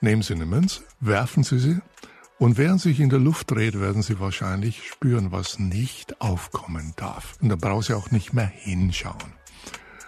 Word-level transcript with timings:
Nehmen 0.00 0.22
Sie 0.22 0.34
eine 0.34 0.46
Münze, 0.46 0.82
werfen 1.00 1.42
Sie 1.42 1.58
sie 1.58 1.80
und 2.38 2.56
während 2.56 2.80
sich 2.80 3.00
in 3.00 3.10
der 3.10 3.18
Luft 3.18 3.50
dreht, 3.50 3.80
werden 3.80 4.02
Sie 4.02 4.20
wahrscheinlich 4.20 4.86
spüren, 4.86 5.32
was 5.32 5.58
nicht 5.58 6.20
aufkommen 6.20 6.92
darf. 6.94 7.36
Und 7.42 7.48
da 7.48 7.56
brauchen 7.56 7.82
Sie 7.82 7.94
auch 7.94 8.12
nicht 8.12 8.32
mehr 8.32 8.46
hinschauen, 8.46 9.32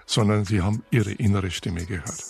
sondern 0.06 0.44
Sie 0.44 0.62
haben 0.62 0.84
Ihre 0.92 1.10
innere 1.10 1.50
Stimme 1.50 1.86
gehört. 1.86 2.22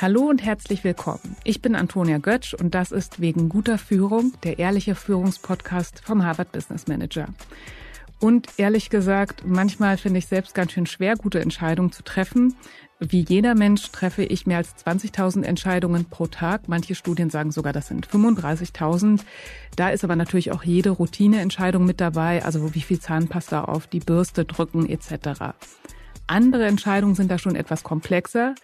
Hallo 0.00 0.22
und 0.22 0.42
herzlich 0.42 0.84
willkommen. 0.84 1.36
Ich 1.44 1.60
bin 1.60 1.74
Antonia 1.74 2.16
Götsch 2.16 2.54
und 2.54 2.74
das 2.74 2.92
ist 2.92 3.20
wegen 3.20 3.50
guter 3.50 3.76
Führung 3.76 4.32
der 4.42 4.58
ehrliche 4.58 4.94
Führungspodcast 4.94 6.00
vom 6.02 6.24
Harvard 6.24 6.50
Business 6.50 6.86
Manager. 6.86 7.28
Und 8.20 8.48
ehrlich 8.58 8.90
gesagt, 8.90 9.42
manchmal 9.44 9.98
finde 9.98 10.18
ich 10.18 10.26
selbst 10.26 10.54
ganz 10.54 10.72
schön 10.72 10.86
schwer, 10.86 11.16
gute 11.16 11.40
Entscheidungen 11.40 11.92
zu 11.92 12.02
treffen. 12.02 12.54
Wie 13.00 13.20
jeder 13.20 13.54
Mensch 13.54 13.90
treffe 13.90 14.22
ich 14.22 14.46
mehr 14.46 14.58
als 14.58 14.74
20.000 14.76 15.42
Entscheidungen 15.42 16.06
pro 16.06 16.26
Tag. 16.26 16.68
Manche 16.68 16.94
Studien 16.94 17.28
sagen 17.28 17.50
sogar, 17.50 17.72
das 17.72 17.88
sind 17.88 18.06
35.000. 18.06 19.20
Da 19.76 19.90
ist 19.90 20.04
aber 20.04 20.16
natürlich 20.16 20.52
auch 20.52 20.62
jede 20.62 20.90
Routineentscheidung 20.90 21.84
mit 21.84 22.00
dabei, 22.00 22.44
also 22.44 22.74
wie 22.74 22.80
viel 22.80 23.00
Zahnpasta 23.00 23.64
auf 23.64 23.88
die 23.88 24.00
Bürste 24.00 24.44
drücken 24.44 24.88
etc. 24.88 25.54
Andere 26.26 26.66
Entscheidungen 26.66 27.14
sind 27.14 27.30
da 27.30 27.38
schon 27.38 27.56
etwas 27.56 27.82
komplexer. 27.82 28.54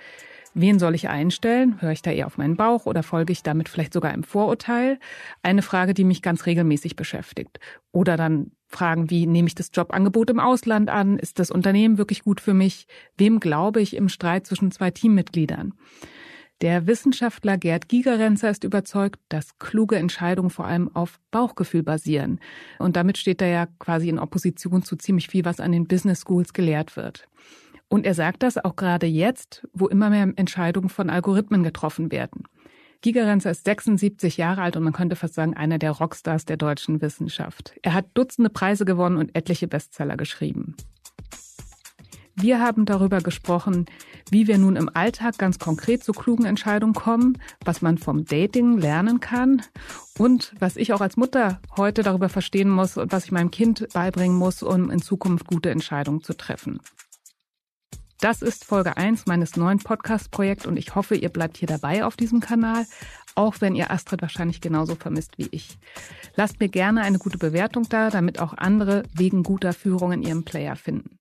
Wen 0.55 0.79
soll 0.79 0.95
ich 0.95 1.09
einstellen? 1.09 1.81
Höre 1.81 1.93
ich 1.93 2.03
da 2.03 2.11
eher 2.11 2.27
auf 2.27 2.39
meinen 2.39 2.57
Bauch 2.57 2.87
oder 2.87 3.03
folge 3.03 3.33
ich 3.33 3.43
damit 3.43 3.69
vielleicht 3.69 3.93
sogar 3.93 4.13
einem 4.13 4.25
Vorurteil? 4.25 4.99
Eine 5.43 5.63
Frage, 5.63 5.93
die 5.93 6.05
mich 6.05 6.23
ganz 6.23 6.47
regelmäßig 6.47 6.97
beschäftigt. 6.97 7.61
Oder 7.93 8.17
dann 8.17 8.53
Fragen 8.71 9.11
wie, 9.11 9.27
nehme 9.27 9.49
ich 9.49 9.57
das 9.57 9.71
Jobangebot 9.75 10.31
im 10.31 10.39
Ausland 10.39 10.91
an? 10.91 11.19
Ist 11.19 11.41
das 11.41 11.51
Unternehmen 11.51 11.99
wirklich 11.99 12.23
gut 12.23 12.41
für 12.41 12.55
mich? 12.55 12.87
Wem 13.19 13.41
glaube 13.41 13.81
ich 13.81 13.97
im 13.97 14.09
Streit 14.09 14.47
zwischen 14.47 14.71
zwei 14.71 14.93
Teammitgliedern? 14.93 15.75
Der 16.61 16.87
Wissenschaftler 16.87 17.57
Gerd 17.57 17.89
Gigerenzer 17.89 18.51
ist 18.51 18.65
überzeugt, 18.65 19.19
dass 19.29 19.59
kluge 19.59 19.97
Entscheidungen 19.97 20.51
vor 20.51 20.67
allem 20.67 20.95
auf 20.95 21.19
Bauchgefühl 21.31 21.83
basieren. 21.83 22.39
Und 22.79 22.97
damit 22.97 23.19
steht 23.19 23.43
er 23.43 23.49
ja 23.49 23.67
quasi 23.79 24.09
in 24.09 24.19
Opposition 24.19 24.83
zu 24.83 24.97
ziemlich 24.97 25.29
viel, 25.29 25.45
was 25.45 25.59
an 25.59 25.73
den 25.73 25.89
Business 25.89 26.21
Schools 26.21 26.53
gelehrt 26.53 26.97
wird. 26.97 27.27
Und 27.89 28.07
er 28.07 28.15
sagt 28.15 28.45
das 28.45 28.57
auch 28.57 28.77
gerade 28.77 29.07
jetzt, 29.07 29.67
wo 29.73 29.89
immer 29.89 30.11
mehr 30.11 30.33
Entscheidungen 30.37 30.91
von 30.91 31.11
Algorithmen 31.11 31.65
getroffen 31.65 32.13
werden. 32.13 32.45
Gigerenzer 33.03 33.51
ist 33.51 33.65
76 33.65 34.37
Jahre 34.37 34.61
alt 34.61 34.77
und 34.77 34.83
man 34.83 34.93
könnte 34.93 35.17
fast 35.17 35.35
sagen, 35.35 35.57
einer 35.57 35.79
der 35.79 35.93
Rockstars 35.93 36.45
der 36.45 36.59
deutschen 36.59 37.01
Wissenschaft. 37.01 37.75
Er 37.83 37.95
hat 37.95 38.07
Dutzende 38.15 38.51
Preise 38.51 38.85
gewonnen 38.85 39.17
und 39.17 39.35
etliche 39.35 39.69
Bestseller 39.69 40.17
geschrieben. 40.17 40.77
Wir 42.35 42.61
haben 42.61 42.85
darüber 42.85 43.21
gesprochen, 43.21 43.87
wie 44.31 44.47
wir 44.47 44.57
nun 44.57 44.77
im 44.77 44.91
Alltag 44.95 45.37
ganz 45.39 45.59
konkret 45.59 46.05
zu 46.05 46.13
klugen 46.13 46.45
Entscheidungen 46.45 46.95
kommen, 46.95 47.39
was 47.65 47.83
man 47.83 47.99
vom 47.99 48.25
Dating 48.25 48.79
lernen 48.79 49.21
kann 49.21 49.63
und 50.19 50.55
was 50.59 50.77
ich 50.77 50.93
auch 50.93 51.01
als 51.01 51.17
Mutter 51.17 51.61
heute 51.77 52.03
darüber 52.03 52.29
verstehen 52.29 52.71
muss 52.71 52.97
und 52.97 53.13
was 53.13 53.27
ich 53.27 53.33
meinem 53.33 53.51
Kind 53.51 53.87
beibringen 53.93 54.37
muss, 54.37 54.63
um 54.63 54.91
in 54.91 55.03
Zukunft 55.03 55.47
gute 55.47 55.71
Entscheidungen 55.71 56.23
zu 56.23 56.35
treffen. 56.35 56.81
Das 58.21 58.43
ist 58.43 58.67
Folge 58.67 58.99
1 58.99 59.25
meines 59.25 59.57
neuen 59.57 59.79
Podcast-Projekts 59.79 60.67
und 60.67 60.77
ich 60.77 60.95
hoffe, 60.95 61.15
ihr 61.15 61.31
bleibt 61.31 61.57
hier 61.57 61.69
dabei 61.69 62.05
auf 62.05 62.17
diesem 62.17 62.41
Kanal, 62.41 62.85
auch 63.35 63.63
wenn 63.63 63.75
ihr 63.75 63.91
Astrid 63.91 64.21
wahrscheinlich 64.21 64.61
genauso 64.61 64.95
vermisst 64.95 65.39
wie 65.39 65.49
ich. 65.53 65.79
Lasst 66.37 66.61
mir 66.61 66.69
gerne 66.69 67.01
eine 67.01 67.19
gute 67.19 67.39
Bewertung 67.39 67.89
da, 67.89 68.11
damit 68.11 68.39
auch 68.39 68.53
andere 68.53 69.05
wegen 69.15 69.43
guter 69.43 69.73
Führung 69.73 70.13
in 70.13 70.23
ihrem 70.23 70.45
Player 70.45 70.77
finden. 70.77 71.19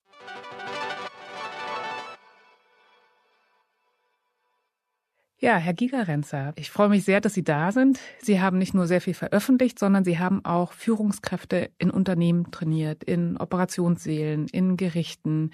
Ja, 5.37 5.55
Herr 5.55 5.73
Gigerenzer, 5.73 6.51
ich 6.57 6.69
freue 6.69 6.89
mich 6.89 7.05
sehr, 7.05 7.21
dass 7.21 7.33
Sie 7.33 7.45
da 7.45 7.71
sind. 7.71 7.97
Sie 8.21 8.41
haben 8.41 8.57
nicht 8.57 8.73
nur 8.73 8.87
sehr 8.87 8.99
viel 8.99 9.13
veröffentlicht, 9.13 9.79
sondern 9.79 10.03
Sie 10.03 10.19
haben 10.19 10.43
auch 10.43 10.73
Führungskräfte 10.73 11.71
in 11.77 11.91
Unternehmen 11.91 12.51
trainiert, 12.51 13.05
in 13.05 13.37
Operationssälen, 13.37 14.49
in 14.49 14.75
Gerichten. 14.75 15.51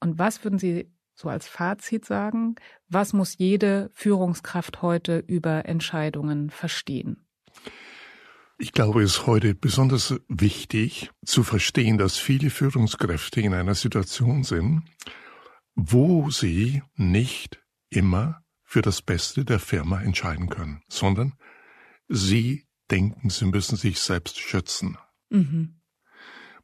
Und 0.00 0.18
was 0.18 0.44
würden 0.44 0.58
Sie 0.58 0.90
so 1.14 1.28
als 1.28 1.48
Fazit 1.48 2.04
sagen? 2.04 2.56
Was 2.88 3.12
muss 3.12 3.38
jede 3.38 3.90
Führungskraft 3.94 4.82
heute 4.82 5.18
über 5.26 5.64
Entscheidungen 5.66 6.50
verstehen? 6.50 7.26
Ich 8.58 8.72
glaube, 8.72 9.02
es 9.02 9.12
ist 9.12 9.26
heute 9.26 9.54
besonders 9.54 10.14
wichtig 10.28 11.10
zu 11.24 11.42
verstehen, 11.42 11.98
dass 11.98 12.16
viele 12.16 12.48
Führungskräfte 12.50 13.40
in 13.40 13.52
einer 13.52 13.74
Situation 13.74 14.44
sind, 14.44 14.82
wo 15.74 16.30
sie 16.30 16.82
nicht 16.94 17.62
immer 17.90 18.42
für 18.64 18.80
das 18.80 19.02
Beste 19.02 19.44
der 19.44 19.58
Firma 19.58 20.00
entscheiden 20.00 20.48
können, 20.48 20.82
sondern 20.88 21.34
sie 22.08 22.66
denken, 22.90 23.28
sie 23.28 23.44
müssen 23.44 23.76
sich 23.76 24.00
selbst 24.00 24.38
schützen. 24.38 24.96
Mhm. 25.28 25.75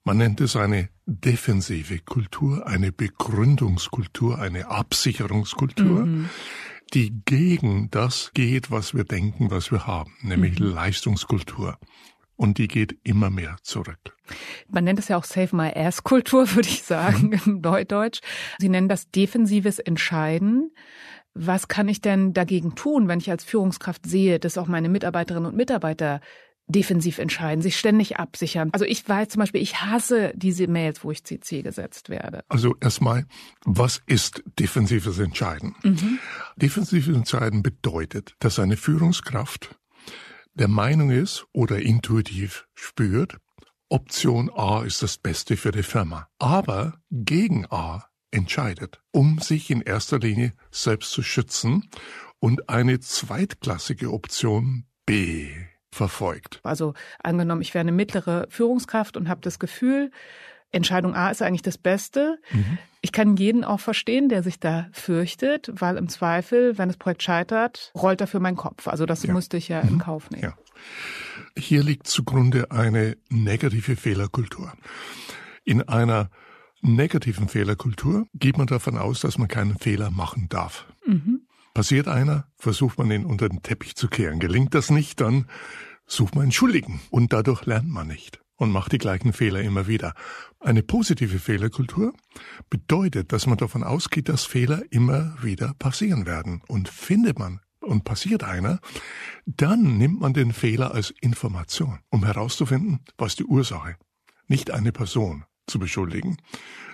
Man 0.05 0.17
nennt 0.17 0.41
es 0.41 0.57
eine 0.57 0.89
defensive 1.07 2.01
Kultur, 2.01 2.67
eine 2.67 2.91
Begründungskultur, 2.91 4.39
eine 4.39 4.69
Absicherungskultur, 4.69 6.07
mhm. 6.07 6.29
die 6.93 7.23
gegen 7.25 7.89
das 7.91 8.33
geht, 8.35 8.73
was 8.73 8.95
wir 8.95 9.05
denken, 9.05 9.51
was 9.53 9.71
wir 9.71 9.87
haben, 9.87 10.13
nämlich 10.23 10.59
mhm. 10.59 10.67
Leistungskultur. 10.67 11.79
Und 12.35 12.59
die 12.59 12.67
geht 12.67 12.99
immer 13.05 13.31
mehr 13.31 13.59
zurück. 13.63 14.17
Man 14.67 14.83
nennt 14.83 14.99
es 14.99 15.07
ja 15.07 15.17
auch 15.17 15.25
Save 15.25 15.55
My 15.55 15.71
Ass 15.73 16.03
Kultur, 16.03 16.51
würde 16.55 16.69
ich 16.69 16.83
sagen, 16.83 17.29
mhm. 17.29 17.41
im 17.47 17.61
Neudeutsch. 17.61 18.21
Sie 18.59 18.69
nennen 18.69 18.89
das 18.89 19.09
defensives 19.11 19.79
Entscheiden. 19.79 20.73
Was 21.35 21.69
kann 21.69 21.87
ich 21.89 22.01
denn 22.01 22.33
dagegen 22.33 22.75
tun, 22.75 23.07
wenn 23.07 23.21
ich 23.21 23.31
als 23.31 23.45
Führungskraft 23.45 24.05
sehe, 24.05 24.41
dass 24.41 24.59
auch 24.59 24.67
meine 24.67 24.89
Mitarbeiterinnen 24.89 25.49
und 25.49 25.57
Mitarbeiter 25.57 26.21
defensiv 26.73 27.19
entscheiden, 27.19 27.63
sich 27.63 27.79
ständig 27.79 28.17
absichern. 28.19 28.71
Also 28.73 28.85
ich 28.85 29.09
weiß 29.09 29.29
zum 29.29 29.41
Beispiel, 29.41 29.63
ich 29.63 29.81
hasse 29.81 30.33
diese 30.35 30.67
Mails, 30.67 31.05
wo 31.05 31.11
ich 31.11 31.25
CC 31.25 31.63
gesetzt 31.63 32.09
werde. 32.09 32.45
Also 32.49 32.77
erstmal, 32.81 33.27
was 33.65 34.03
ist 34.07 34.43
defensives 34.59 35.19
Entscheiden? 35.19 35.75
Mhm. 35.83 36.19
Defensives 36.57 37.15
Entscheiden 37.15 37.63
bedeutet, 37.63 38.35
dass 38.39 38.59
eine 38.59 38.77
Führungskraft 38.77 39.79
der 40.55 40.69
Meinung 40.69 41.11
ist 41.11 41.47
oder 41.53 41.81
intuitiv 41.81 42.67
spürt, 42.75 43.39
Option 43.89 44.51
A 44.55 44.83
ist 44.83 45.03
das 45.03 45.19
Beste 45.19 45.57
für 45.57 45.71
die 45.71 45.83
Firma, 45.83 46.29
aber 46.39 46.99
gegen 47.11 47.67
A 47.71 48.07
entscheidet, 48.31 49.03
um 49.13 49.39
sich 49.39 49.71
in 49.71 49.83
erster 49.83 50.19
Linie 50.19 50.53
selbst 50.71 51.11
zu 51.11 51.23
schützen 51.23 51.91
und 52.39 52.69
eine 52.71 53.01
zweitklassige 53.01 54.11
Option 54.11 54.87
B 55.05 55.51
verfolgt. 55.93 56.61
Also 56.65 56.95
angenommen, 57.23 57.61
ich 57.61 57.75
wäre 57.75 57.83
eine 57.83 57.93
mittlere 57.93 58.47
Führungskraft 58.49 59.17
und 59.17 59.29
habe 59.29 59.43
das 59.43 59.59
Gefühl, 59.59 60.11
Entscheidung 60.73 61.15
A 61.15 61.31
ist 61.31 61.43
eigentlich 61.43 61.63
das 61.63 61.77
Beste. 61.77 62.39
Mhm. 62.51 62.79
Ich 63.03 63.13
kann 63.13 63.37
jeden 63.37 63.63
auch 63.63 63.81
verstehen, 63.81 64.31
der 64.31 64.43
sich 64.43 64.59
da 64.59 64.89
fürchtet, 64.93 65.71
weil 65.75 65.99
im 65.99 66.09
Zweifel, 66.09 66.79
wenn 66.79 66.89
das 66.89 66.97
Projekt 66.97 67.23
scheitert, 67.23 67.93
rollt 67.95 68.23
er 68.23 68.27
für 68.27 68.41
meinen 68.41 68.57
Kopf. 68.57 68.89
Also 68.89 69.05
das 69.05 69.23
ja. 69.23 69.33
musste 69.33 69.59
ich 69.59 69.69
ja 69.69 69.81
in 69.81 69.95
mhm. 69.95 69.99
Kauf 69.99 70.31
nehmen. 70.31 70.45
Ja. 70.45 70.55
Hier 71.57 71.83
liegt 71.83 72.07
zugrunde 72.07 72.71
eine 72.71 73.17
negative 73.29 73.97
Fehlerkultur. 73.97 74.73
In 75.65 75.87
einer 75.89 76.31
negativen 76.81 77.49
Fehlerkultur 77.49 78.27
geht 78.35 78.57
man 78.57 78.67
davon 78.67 78.97
aus, 78.97 79.21
dass 79.21 79.37
man 79.39 79.49
keinen 79.49 79.77
Fehler 79.77 80.11
machen 80.11 80.49
darf. 80.49 80.87
Mhm. 81.07 81.32
Passiert 81.75 82.07
einer, 82.07 82.47
versucht 82.57 82.99
man 82.99 83.11
ihn 83.11 83.25
unter 83.25 83.49
den 83.49 83.63
Teppich 83.63 83.97
zu 83.97 84.09
kehren. 84.09 84.39
Gelingt 84.39 84.75
das 84.75 84.91
nicht, 84.91 85.21
dann 85.21 85.47
sucht 86.07 86.35
man 86.35 86.43
einen 86.43 86.53
Schuldigen. 86.53 87.01
Und 87.11 87.33
dadurch 87.33 87.65
lernt 87.65 87.89
man 87.89 88.07
nicht 88.07 88.41
und 88.57 88.71
macht 88.71 88.93
die 88.93 88.99
gleichen 88.99 89.33
Fehler 89.33 89.61
immer 89.63 89.87
wieder. 89.87 90.15
Eine 90.61 90.83
positive 90.83 91.39
Fehlerkultur 91.39 92.13
bedeutet, 92.69 93.33
dass 93.33 93.47
man 93.47 93.57
davon 93.57 93.85
ausgeht, 93.85 94.29
dass 94.29 94.45
Fehler 94.45 94.83
immer 94.91 95.37
wieder 95.43 95.75
passieren 95.79 96.27
werden. 96.27 96.63
Und 96.69 96.89
findet 96.89 97.39
man 97.39 97.61
und 97.81 98.05
passiert 98.05 98.45
einer, 98.45 98.79
dann 99.47 99.97
nimmt 99.99 100.21
man 100.21 100.35
den 100.35 100.53
Fehler 100.53 100.93
als 100.93 101.11
Information, 101.21 102.01
um 102.11 102.25
herauszufinden, 102.25 103.01
was 103.17 103.35
die 103.35 103.45
Ursache, 103.45 103.97
nicht 104.47 104.71
eine 104.71 104.93
Person 104.93 105.45
zu 105.67 105.79
beschuldigen, 105.79 106.37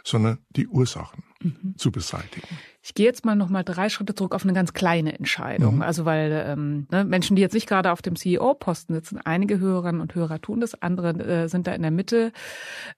sondern 0.05 0.39
die 0.51 0.69
Ursachen 0.69 1.25
mhm. 1.43 1.75
zu 1.77 1.91
beseitigen. 1.91 2.49
Ich 2.83 2.95
gehe 2.95 3.07
jetzt 3.07 3.25
mal 3.25 3.35
noch 3.35 3.49
mal 3.49 3.65
drei 3.65 3.89
Schritte 3.89 4.15
zurück 4.15 4.35
auf 4.35 4.45
eine 4.45 4.53
ganz 4.53 4.73
kleine 4.73 5.19
Entscheidung. 5.19 5.77
Mhm. 5.77 5.83
Also 5.83 6.05
weil 6.05 6.45
ähm, 6.47 6.87
ne, 6.91 7.05
Menschen, 7.05 7.37
die 7.37 7.43
jetzt 7.43 7.53
nicht 7.53 7.69
gerade 7.69 7.93
auf 7.93 8.03
dem 8.03 8.17
CEO-Posten 8.17 8.95
sitzen, 8.95 9.19
einige 9.19 9.59
Hörerinnen 9.59 10.01
und 10.01 10.15
Hörer 10.15 10.41
tun 10.41 10.61
das, 10.61 10.81
andere 10.81 11.11
äh, 11.11 11.49
sind 11.49 11.67
da 11.67 11.75
in 11.75 11.83
der 11.83 11.91
Mitte. 11.91 12.33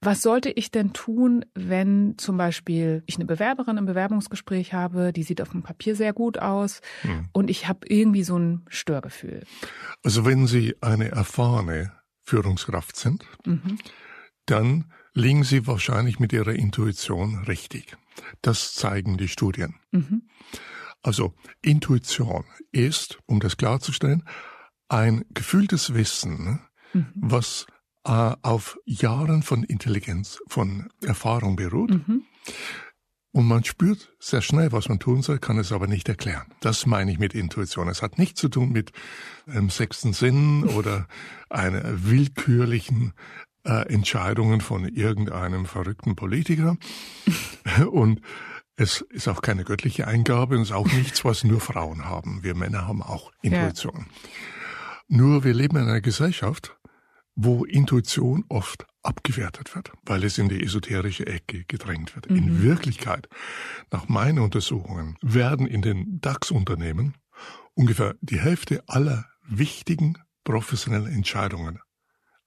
Was 0.01 0.23
sollte 0.23 0.51
ich 0.51 0.71
denn 0.71 0.93
tun, 0.93 1.45
wenn 1.55 2.15
zum 2.19 2.37
Beispiel 2.37 3.03
ich 3.07 3.17
eine 3.17 3.25
Bewerberin 3.25 3.79
im 3.79 3.87
Bewerbungsgespräch 3.87 4.73
habe, 4.73 5.13
die 5.13 5.23
sieht 5.23 5.41
auf 5.41 5.51
dem 5.51 5.63
Papier 5.63 5.97
sehr 5.97 6.13
gut 6.13 6.39
aus 6.39 6.81
mhm. 7.03 7.29
und 7.33 7.51
ich 7.51 7.69
habe 7.69 7.81
irgendwie 7.89 8.23
so 8.25 8.39
ein 8.39 8.65
Störgefühl? 8.69 9.43
Also 10.03 10.25
wenn 10.25 10.47
Sie 10.47 10.77
eine 10.81 11.11
erfahrene 11.11 11.93
Führungskraft 12.23 12.97
sind, 12.97 13.25
mhm. 13.45 13.79
Dann 14.51 14.93
liegen 15.15 15.45
Sie 15.45 15.67
wahrscheinlich 15.67 16.19
mit 16.19 16.33
Ihrer 16.33 16.53
Intuition 16.53 17.45
richtig. 17.45 17.97
Das 18.43 18.75
zeigen 18.75 19.17
die 19.17 19.29
Studien. 19.29 19.77
Mhm. 19.91 20.23
Also 21.03 21.35
Intuition 21.63 22.45
ist, 22.73 23.19
um 23.27 23.41
das 23.41 23.57
klarzustellen, 23.57 24.25
ein 24.89 25.25
gefühltes 25.33 25.95
Wissen, 25.95 26.61
mhm. 26.93 27.07
was 27.15 27.67
äh, 28.05 28.35
auf 28.43 28.79
Jahren 28.85 29.43
von 29.43 29.63
Intelligenz, 29.63 30.41
von 30.49 30.91
Erfahrung 31.03 31.57
beruht. 31.57 31.91
Mhm. 31.91 32.25
Und 33.33 33.47
man 33.47 33.63
spürt 33.63 34.13
sehr 34.19 34.43
schnell, 34.43 34.73
was 34.73 34.89
man 34.89 34.99
tun 34.99 35.23
soll, 35.23 35.39
kann 35.39 35.59
es 35.59 35.71
aber 35.71 35.87
nicht 35.87 36.09
erklären. 36.09 36.53
Das 36.61 36.85
meine 36.85 37.13
ich 37.13 37.21
mit 37.21 37.33
Intuition. 37.33 37.89
Es 37.89 38.03
hat 38.03 38.19
nichts 38.19 38.41
zu 38.41 38.49
tun 38.49 38.73
mit 38.73 38.91
einem 39.47 39.71
sechsten 39.71 40.13
Sinn 40.13 40.65
oder 40.65 41.07
einer 41.49 41.83
willkürlichen 42.05 43.13
äh, 43.65 43.93
Entscheidungen 43.93 44.61
von 44.61 44.85
irgendeinem 44.85 45.67
verrückten 45.67 46.17
Politiker. 46.17 46.77
Und 47.91 48.21
es 48.77 49.03
ist 49.11 49.29
auch 49.29 49.43
keine 49.43 49.65
göttliche 49.65 50.07
Eingabe 50.07 50.57
und 50.57 50.63
es 50.63 50.71
ist 50.71 50.75
auch 50.75 50.91
nichts, 50.91 51.23
was 51.23 51.45
nur 51.45 51.61
Frauen 51.61 52.07
haben. 52.07 52.43
Wir 52.43 52.55
Männer 52.55 52.89
haben 52.89 53.03
auch 53.03 53.31
Intuition. 53.43 54.07
Ja. 54.09 54.29
Nur 55.09 55.45
wir 55.45 55.53
leben 55.53 55.77
in 55.77 55.83
einer 55.83 56.01
Gesellschaft, 56.01 56.79
wo 57.35 57.67
Intuition 57.67 58.45
oft 58.49 58.87
abgewertet 59.03 59.75
wird, 59.75 59.93
weil 60.07 60.25
es 60.25 60.39
in 60.39 60.49
die 60.49 60.63
esoterische 60.63 61.27
Ecke 61.27 61.65
gedrängt 61.65 62.15
wird. 62.15 62.31
Mhm. 62.31 62.37
In 62.37 62.63
Wirklichkeit, 62.63 63.29
nach 63.91 64.09
meinen 64.09 64.39
Untersuchungen, 64.39 65.19
werden 65.21 65.67
in 65.67 65.83
den 65.83 66.21
DAX-Unternehmen 66.23 67.19
ungefähr 67.75 68.15
die 68.23 68.41
Hälfte 68.41 68.83
aller 68.87 69.27
wichtigen 69.47 70.17
professionellen 70.45 71.13
Entscheidungen 71.13 71.81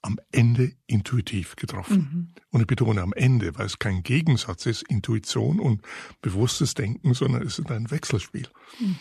am 0.03 0.19
Ende 0.31 0.73
intuitiv 0.85 1.55
getroffen. 1.55 1.97
Mhm. 1.97 2.33
Und 2.51 2.61
ich 2.61 2.67
betone 2.67 3.01
am 3.01 3.13
Ende, 3.13 3.57
weil 3.57 3.65
es 3.65 3.79
kein 3.79 4.03
Gegensatz 4.03 4.65
ist, 4.65 4.83
Intuition 4.83 5.59
und 5.59 5.81
bewusstes 6.21 6.75
Denken, 6.75 7.13
sondern 7.13 7.41
es 7.41 7.57
ist 7.57 7.71
ein 7.71 7.89
Wechselspiel. 7.89 8.47
Mhm. 8.79 8.97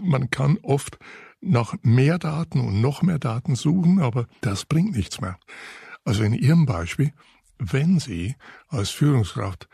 Man 0.00 0.30
kann 0.30 0.58
oft 0.62 0.98
nach 1.40 1.76
mehr 1.82 2.18
Daten 2.18 2.60
und 2.60 2.80
noch 2.80 3.02
mehr 3.02 3.18
Daten 3.18 3.54
suchen, 3.54 4.00
aber 4.00 4.26
das 4.40 4.64
bringt 4.64 4.96
nichts 4.96 5.20
mehr. 5.20 5.38
Also 6.04 6.24
in 6.24 6.34
Ihrem 6.34 6.66
Beispiel, 6.66 7.12
wenn 7.58 8.00
Sie 8.00 8.34
als 8.68 8.90
Führungskraft 8.90 9.68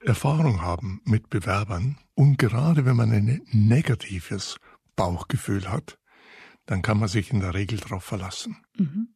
Erfahrung 0.00 0.62
haben 0.62 1.00
mit 1.04 1.28
Bewerbern 1.28 1.98
und 2.14 2.38
gerade 2.38 2.84
wenn 2.84 2.96
man 2.96 3.10
ein 3.10 3.42
negatives 3.50 4.58
Bauchgefühl 4.94 5.68
hat, 5.68 5.98
dann 6.66 6.82
kann 6.82 6.98
man 7.00 7.08
sich 7.08 7.32
in 7.32 7.40
der 7.40 7.54
Regel 7.54 7.78
darauf 7.78 8.04
verlassen. 8.04 8.58
Mhm. 8.76 9.08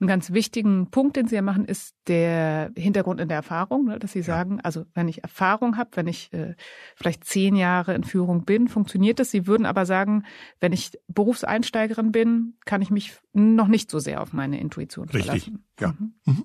Einen 0.00 0.08
ganz 0.08 0.32
wichtigen 0.32 0.90
Punkt, 0.90 1.16
den 1.16 1.26
Sie 1.26 1.34
ja 1.34 1.42
machen, 1.42 1.64
ist 1.64 1.94
der 2.06 2.70
Hintergrund 2.76 3.20
in 3.20 3.28
der 3.28 3.38
Erfahrung, 3.38 3.86
ne, 3.86 3.98
dass 3.98 4.12
Sie 4.12 4.22
sagen, 4.22 4.60
also 4.60 4.84
wenn 4.94 5.08
ich 5.08 5.24
Erfahrung 5.24 5.76
habe, 5.76 5.90
wenn 5.94 6.06
ich 6.06 6.32
äh, 6.32 6.54
vielleicht 6.94 7.24
zehn 7.24 7.56
Jahre 7.56 7.94
in 7.94 8.04
Führung 8.04 8.44
bin, 8.44 8.68
funktioniert 8.68 9.18
das. 9.18 9.30
Sie 9.30 9.46
würden 9.46 9.66
aber 9.66 9.86
sagen, 9.86 10.24
wenn 10.60 10.72
ich 10.72 10.92
Berufseinsteigerin 11.08 12.12
bin, 12.12 12.54
kann 12.64 12.80
ich 12.80 12.90
mich 12.90 13.16
noch 13.32 13.68
nicht 13.68 13.90
so 13.90 13.98
sehr 13.98 14.22
auf 14.22 14.32
meine 14.32 14.60
Intuition 14.60 15.08
Richtig. 15.08 15.24
verlassen. 15.24 15.64
Ja. 15.80 15.94
Mhm. 15.98 16.14
Mhm. 16.24 16.44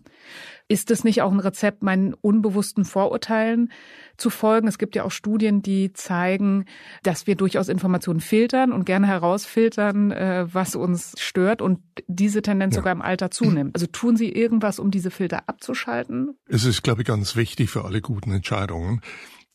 Ist 0.67 0.91
es 0.91 1.03
nicht 1.03 1.21
auch 1.21 1.31
ein 1.31 1.39
Rezept, 1.39 1.83
meinen 1.83 2.13
unbewussten 2.13 2.85
Vorurteilen 2.85 3.71
zu 4.17 4.29
folgen? 4.29 4.67
Es 4.67 4.77
gibt 4.77 4.95
ja 4.95 5.03
auch 5.03 5.11
Studien, 5.11 5.61
die 5.61 5.91
zeigen, 5.94 6.65
dass 7.03 7.27
wir 7.27 7.35
durchaus 7.35 7.67
Informationen 7.67 8.21
filtern 8.21 8.71
und 8.71 8.85
gerne 8.85 9.07
herausfiltern, 9.07 10.11
äh, 10.11 10.45
was 10.51 10.75
uns 10.75 11.15
stört 11.19 11.61
und 11.61 11.79
diese 12.07 12.41
Tendenz 12.41 12.75
ja. 12.75 12.81
sogar 12.81 12.94
im 12.94 13.01
Alter 13.01 13.29
zunimmt. 13.43 13.75
Also 13.75 13.87
tun 13.87 14.17
Sie 14.17 14.31
irgendwas, 14.31 14.79
um 14.79 14.91
diese 14.91 15.11
Filter 15.11 15.47
abzuschalten? 15.47 16.37
Es 16.47 16.65
ist, 16.65 16.83
glaube 16.83 17.01
ich, 17.01 17.07
ganz 17.07 17.35
wichtig 17.35 17.69
für 17.69 17.85
alle 17.85 18.01
guten 18.01 18.31
Entscheidungen, 18.31 19.01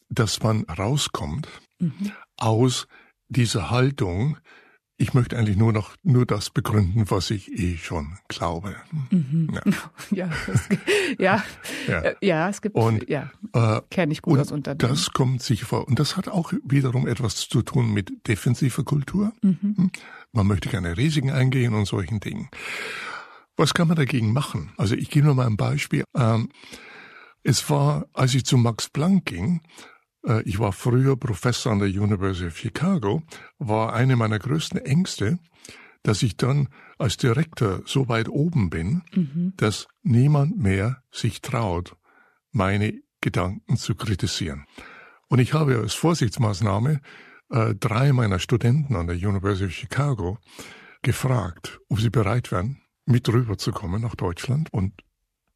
dass 0.09 0.43
man 0.43 0.65
rauskommt 0.65 1.49
mhm. 1.79 2.13
aus 2.37 2.87
dieser 3.29 3.71
Haltung, 3.71 4.39
ich 4.97 5.15
möchte 5.15 5.39
eigentlich 5.39 5.57
nur 5.57 5.73
noch 5.73 5.95
nur 6.03 6.27
das 6.27 6.51
begründen, 6.51 7.09
was 7.09 7.31
ich 7.31 7.53
eh 7.53 7.77
schon 7.77 8.19
glaube. 8.27 8.75
Mhm. 9.11 9.51
Ja, 9.53 9.63
ja, 10.11 10.31
es, 10.53 10.69
ja, 11.19 11.45
ja. 11.87 12.01
Äh, 12.01 12.15
ja, 12.21 12.49
es 12.49 12.61
gibt, 12.61 12.75
und, 12.75 13.09
ja, 13.09 13.31
äh, 13.53 13.81
kenne 13.91 14.13
ich 14.13 14.23
gut 14.23 14.41
aus 14.41 14.51
Unternehmen. 14.51 14.81
Das 14.81 15.13
kommt 15.13 15.43
sicher 15.43 15.67
vor. 15.67 15.87
Und 15.87 16.01
das 16.01 16.17
hat 16.17 16.27
auch 16.29 16.53
wiederum 16.65 17.07
etwas 17.07 17.49
zu 17.49 17.63
tun 17.63 17.93
mit 17.93 18.27
defensiver 18.27 18.83
Kultur. 18.83 19.33
Mhm. 19.43 19.59
Hm? 19.77 19.91
Man 20.33 20.47
möchte 20.47 20.69
keine 20.69 20.97
Risiken 20.97 21.31
eingehen 21.31 21.75
und 21.75 21.87
solchen 21.87 22.19
Dingen. 22.19 22.49
Was 23.59 23.75
kann 23.75 23.89
man 23.89 23.97
dagegen 23.97 24.33
machen? 24.33 24.73
Also 24.77 24.95
ich 24.95 25.11
gebe 25.11 25.27
nur 25.27 25.35
mal 25.35 25.47
ein 25.47 25.57
Beispiel. 25.57 26.05
Ähm, 26.17 26.49
es 27.43 27.69
war, 27.69 28.07
als 28.13 28.35
ich 28.35 28.45
zu 28.45 28.57
Max 28.57 28.89
Planck 28.89 29.25
ging, 29.27 29.63
äh, 30.25 30.43
ich 30.43 30.61
war 30.61 30.73
früher 30.73 31.17
Professor 31.17 31.73
an 31.73 31.81
der 31.81 31.89
University 31.89 32.47
of 32.47 32.57
Chicago, 32.57 33.23
war 33.59 33.93
eine 33.95 34.15
meiner 34.15 34.39
größten 34.39 34.79
Ängste, 34.79 35.41
dass 36.05 36.23
ich 36.23 36.37
dann 36.37 36.69
als 36.99 37.17
Direktor 37.17 37.83
so 37.85 38.09
weit 38.09 38.29
oben 38.29 38.71
bin, 38.71 39.03
mhm. 39.13 39.55
dass 39.57 39.89
niemand 40.03 40.57
mehr 40.57 41.03
sich 41.11 41.41
traut, 41.43 41.97
meine 42.53 42.95
Gedanken 43.21 43.77
zu 43.77 43.97
kritisieren. 43.97 44.67
Und 45.27 45.41
ich 45.41 45.53
habe 45.53 45.79
als 45.79 45.95
Vorsichtsmaßnahme 45.95 47.01
äh, 47.51 47.75
drei 47.75 48.13
meiner 48.13 48.39
Studenten 48.39 48.95
an 48.95 49.09
der 49.09 49.17
University 49.17 49.67
of 49.67 49.73
Chicago 49.73 50.39
gefragt, 51.03 51.81
ob 51.89 51.99
sie 52.01 52.11
bereit 52.11 52.53
wären, 52.53 52.81
mit 53.09 53.29
rüberzukommen 53.29 54.03
nach 54.03 54.15
Deutschland 54.15 54.73
und 54.73 54.93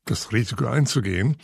das 0.05 0.33
Risiko 0.33 0.67
einzugehen. 0.67 1.37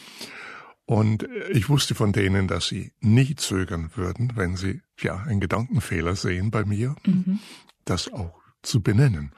Und 0.87 1.29
ich 1.51 1.69
wusste 1.69 1.95
von 1.95 2.13
denen, 2.13 2.49
dass 2.49 2.67
sie 2.69 2.93
nie 3.01 3.35
zögern 3.37 3.91
würden, 3.95 4.33
wenn 4.37 4.57
sie 4.57 4.81
ja 4.99 5.17
einen 5.19 5.41
Gedankenfehler 5.41 6.17
sehen 6.17 6.51
bei 6.51 6.65
mir, 6.65 6.97
mhm. 7.07 7.41
das 7.85 8.11
auch 8.13 8.41
zu 8.63 8.83
benennen. 8.83 9.33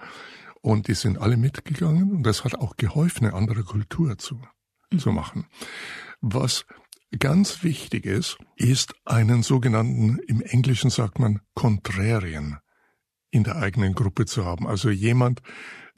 Und 0.63 0.87
die 0.89 0.95
sind 0.95 1.19
alle 1.19 1.37
mitgegangen 1.37 2.13
und 2.13 2.23
das 2.23 2.45
hat 2.45 2.55
auch 2.55 2.77
geholfen, 2.77 3.27
eine 3.27 3.35
andere 3.35 3.65
Kultur 3.65 4.17
zu, 4.17 4.41
mhm. 4.91 4.99
zu 4.99 5.11
machen. 5.11 5.47
Was 6.21 6.67
ganz 7.19 7.65
wichtig 7.65 8.07
ist, 8.07 8.39
ist 8.55 8.95
einen 9.05 9.43
sogenannten, 9.43 10.19
im 10.29 10.43
Englischen 10.43 10.91
sagt 10.91 11.19
man, 11.19 11.41
Contrarian 11.55 12.59
in 13.33 13.43
der 13.43 13.57
eigenen 13.57 13.95
Gruppe 13.95 14.27
zu 14.27 14.45
haben. 14.45 14.67
Also 14.67 14.91
jemand, 14.91 15.43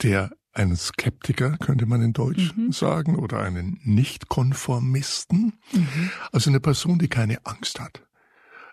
der 0.03 0.31
einen 0.53 0.77
Skeptiker, 0.77 1.57
könnte 1.59 1.87
man 1.87 2.03
in 2.03 2.13
Deutsch 2.13 2.55
mhm. 2.55 2.73
sagen, 2.73 3.17
oder 3.17 3.41
einen 3.41 3.81
Nichtkonformisten. 3.85 5.59
Mhm. 5.73 6.11
Also 6.31 6.51
eine 6.51 6.61
Person, 6.61 6.99
die 6.99 7.09
keine 7.09 7.45
Angst 7.47 7.81
hat, 7.81 8.07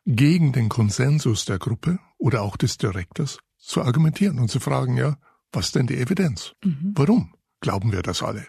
gegen 0.06 0.52
den 0.52 0.70
Konsensus 0.70 1.46
der 1.46 1.60
Gruppe 1.60 2.00
oder 2.18 2.42
auch 2.42 2.58
des 2.58 2.78
Direktors 2.78 3.40
zu 3.58 3.82
argumentieren 3.82 4.40
und 4.40 4.50
zu 4.50 4.60
fragen, 4.60 4.98
ja, 4.98 5.18
was 5.52 5.72
denn 5.72 5.88
die 5.88 5.98
Evidenz? 5.98 6.54
Mhm. 6.64 6.94
Warum 6.96 7.34
glauben 7.62 7.92
wir 7.92 8.02
das 8.02 8.22
alle? 8.22 8.48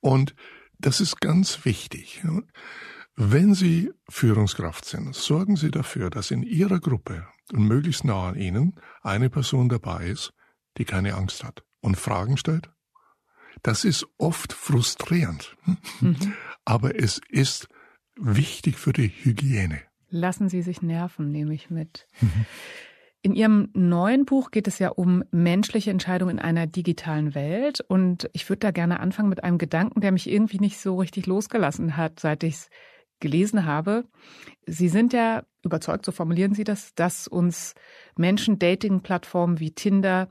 Und 0.00 0.34
das 0.78 1.00
ist 1.00 1.20
ganz 1.20 1.64
wichtig. 1.64 2.22
Wenn 3.14 3.54
Sie 3.54 3.92
Führungskraft 4.08 4.84
sind, 4.84 5.14
sorgen 5.14 5.56
Sie 5.56 5.70
dafür, 5.70 6.10
dass 6.10 6.30
in 6.30 6.42
Ihrer 6.42 6.80
Gruppe 6.80 7.26
und 7.52 7.68
möglichst 7.68 8.04
nah 8.04 8.30
an 8.30 8.36
Ihnen 8.36 8.80
eine 9.02 9.28
Person 9.28 9.68
dabei 9.68 10.06
ist, 10.06 10.32
die 10.78 10.84
keine 10.84 11.14
Angst 11.14 11.44
hat 11.44 11.62
und 11.82 11.96
Fragen 11.96 12.38
stellt. 12.38 12.70
Das 13.62 13.84
ist 13.84 14.06
oft 14.16 14.54
frustrierend, 14.54 15.56
mhm. 16.00 16.32
aber 16.64 16.98
es 16.98 17.20
ist 17.28 17.68
wichtig 18.16 18.76
für 18.78 18.92
die 18.92 19.08
Hygiene. 19.08 19.80
Lassen 20.08 20.48
Sie 20.48 20.62
sich 20.62 20.82
nerven, 20.82 21.30
nehme 21.30 21.54
ich 21.54 21.70
mit. 21.70 22.06
Mhm. 22.20 22.46
In 23.24 23.34
Ihrem 23.34 23.68
neuen 23.72 24.24
Buch 24.24 24.50
geht 24.50 24.66
es 24.66 24.80
ja 24.80 24.88
um 24.88 25.22
menschliche 25.30 25.92
Entscheidungen 25.92 26.38
in 26.38 26.44
einer 26.44 26.66
digitalen 26.66 27.36
Welt. 27.36 27.80
Und 27.80 28.28
ich 28.32 28.48
würde 28.48 28.60
da 28.60 28.70
gerne 28.72 28.98
anfangen 28.98 29.28
mit 29.28 29.44
einem 29.44 29.58
Gedanken, 29.58 30.00
der 30.00 30.10
mich 30.10 30.28
irgendwie 30.28 30.58
nicht 30.58 30.80
so 30.80 30.96
richtig 30.96 31.26
losgelassen 31.26 31.96
hat, 31.96 32.18
seit 32.18 32.42
ich 32.42 32.54
es 32.54 32.70
gelesen 33.20 33.64
habe. 33.64 34.04
Sie 34.66 34.88
sind 34.88 35.12
ja 35.12 35.44
überzeugt, 35.62 36.04
so 36.04 36.10
formulieren 36.10 36.54
Sie 36.54 36.64
das, 36.64 36.94
dass 36.96 37.28
uns 37.28 37.74
Menschen 38.16 38.58
Dating-Plattformen 38.58 39.60
wie 39.60 39.70
Tinder 39.70 40.28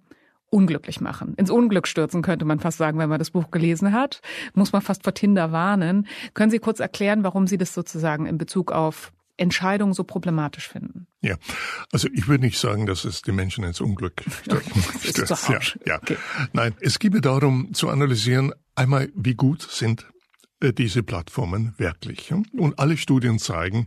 unglücklich 0.52 1.02
machen. 1.02 1.34
Ins 1.36 1.50
Unglück 1.50 1.88
stürzen 1.88 2.22
könnte 2.22 2.46
man 2.46 2.60
fast 2.60 2.78
sagen, 2.78 3.00
wenn 3.00 3.10
man 3.10 3.20
das 3.20 3.32
Buch 3.32 3.50
gelesen 3.50 3.94
hat. 3.94 4.22
Muss 4.54 4.74
man 4.74 4.82
fast 4.82 5.04
vor 5.04 5.14
Tinder 5.14 5.52
warnen. 5.52 6.08
Können 6.34 6.52
Sie 6.52 6.60
kurz 6.60 6.80
erklären, 6.80 7.24
warum 7.24 7.48
Sie 7.48 7.58
das 7.58 7.74
sozusagen 7.74 8.26
in 8.26 8.38
Bezug 8.38 8.72
auf 8.72 9.12
Entscheidungen 9.38 9.94
so 9.94 10.04
problematisch 10.04 10.68
finden? 10.68 11.08
Ja, 11.22 11.36
also 11.92 12.08
ich 12.14 12.28
würde 12.28 12.44
nicht 12.44 12.60
sagen, 12.60 12.86
dass 12.86 13.06
es 13.06 13.22
die 13.22 13.32
Menschen 13.32 13.64
ins 13.64 13.82
Unglück 13.82 14.24
stürzt. 15.04 15.50
ja, 15.50 15.60
ja. 15.86 15.96
Okay. 15.98 16.18
Nein, 16.54 16.76
es 16.82 17.00
geht 17.00 17.14
darum 17.26 17.74
zu 17.74 17.90
analysieren, 17.90 18.54
einmal, 18.76 19.10
wie 19.16 19.36
gut 19.36 19.62
sind 19.62 20.06
äh, 20.60 20.74
diese 20.74 21.02
Plattformen 21.02 21.74
wirklich. 21.78 22.34
Und 22.54 22.78
alle 22.78 22.98
Studien 22.98 23.40
zeigen, 23.40 23.86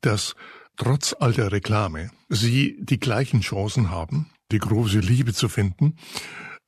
dass 0.00 0.34
trotz 0.76 1.14
all 1.18 1.32
der 1.32 1.52
Reklame 1.52 2.10
sie 2.28 2.76
die 2.80 2.98
gleichen 2.98 3.40
Chancen 3.40 3.90
haben, 3.90 4.30
die 4.50 4.58
große 4.58 5.00
Liebe 5.00 5.32
zu 5.32 5.48
finden, 5.48 5.96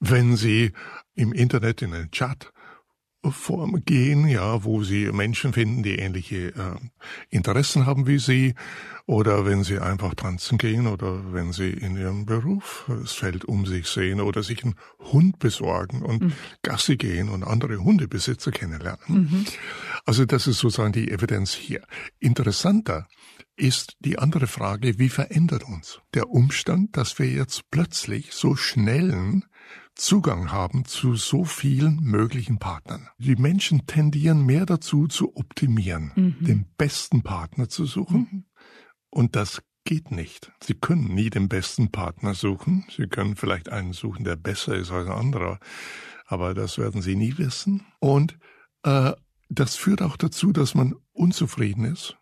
wenn 0.00 0.36
sie 0.36 0.72
im 1.14 1.32
Internet 1.32 1.82
in 1.82 1.94
einen 1.94 2.10
Chat 2.10 2.52
Form 3.30 3.84
gehen, 3.84 4.26
ja, 4.26 4.64
wo 4.64 4.82
sie 4.82 5.12
Menschen 5.12 5.52
finden, 5.52 5.84
die 5.84 5.96
ähnliche 5.96 6.48
äh, 6.48 6.76
Interessen 7.30 7.86
haben 7.86 8.08
wie 8.08 8.18
sie, 8.18 8.54
oder 9.06 9.46
wenn 9.46 9.62
sie 9.62 9.78
einfach 9.78 10.14
tanzen 10.14 10.58
gehen, 10.58 10.88
oder 10.88 11.32
wenn 11.32 11.52
sie 11.52 11.70
in 11.70 11.96
ihrem 11.96 12.26
Beruf 12.26 12.84
das 12.88 13.12
Feld 13.12 13.44
um 13.44 13.64
sich 13.64 13.86
sehen, 13.86 14.20
oder 14.20 14.42
sich 14.42 14.64
einen 14.64 14.74
Hund 14.98 15.38
besorgen 15.38 16.02
und 16.02 16.22
mhm. 16.22 16.32
Gassi 16.62 16.96
gehen 16.96 17.28
und 17.28 17.44
andere 17.44 17.78
Hundebesitzer 17.78 18.50
kennenlernen. 18.50 18.98
Mhm. 19.06 19.44
Also 20.04 20.25
das 20.25 20.47
ist 20.47 20.59
sozusagen 20.59 20.92
die 20.92 21.11
Evidenz 21.11 21.54
hier. 21.54 21.82
Interessanter 22.18 23.06
ist 23.56 23.97
die 24.00 24.18
andere 24.18 24.47
Frage, 24.47 24.99
wie 24.99 25.09
verändert 25.09 25.64
uns 25.64 26.00
der 26.14 26.30
Umstand, 26.30 26.97
dass 26.97 27.18
wir 27.18 27.30
jetzt 27.30 27.71
plötzlich 27.71 28.32
so 28.32 28.56
schnellen 28.56 29.44
Zugang 29.94 30.50
haben 30.50 30.87
zu 30.87 31.16
so 31.16 31.44
vielen 31.44 32.00
möglichen 32.00 32.59
Partnern. 32.59 33.09
Die 33.18 33.37
Menschen 33.37 33.87
tendieren 33.87 34.44
mehr 34.44 34.64
dazu 34.64 35.06
zu 35.06 35.37
optimieren, 35.37 36.12
mhm. 36.14 36.44
den 36.44 36.66
besten 36.78 37.23
Partner 37.23 37.68
zu 37.68 37.85
suchen. 37.85 38.28
Mhm. 38.30 38.44
Und 39.11 39.37
das 39.37 39.62
geht 39.85 40.11
nicht. 40.11 40.52
Sie 40.62 40.75
können 40.75 41.14
nie 41.14 41.28
den 41.28 41.49
besten 41.49 41.90
Partner 41.90 42.35
suchen. 42.35 42.87
Sie 42.94 43.06
können 43.06 43.37
vielleicht 43.37 43.68
einen 43.68 43.92
suchen, 43.92 44.25
der 44.25 44.37
besser 44.37 44.75
ist 44.76 44.90
als 44.90 45.06
ein 45.06 45.12
anderer. 45.12 45.59
Aber 46.26 46.54
das 46.54 46.78
werden 46.78 47.02
Sie 47.02 47.16
nie 47.16 47.37
wissen. 47.37 47.85
Und 48.00 48.38
äh, 48.85 49.12
das 49.54 49.76
führt 49.76 50.02
auch 50.02 50.16
dazu, 50.16 50.52
dass 50.52 50.75
man 50.75 50.94
unzufrieden 51.12 51.85
ist 51.85 52.16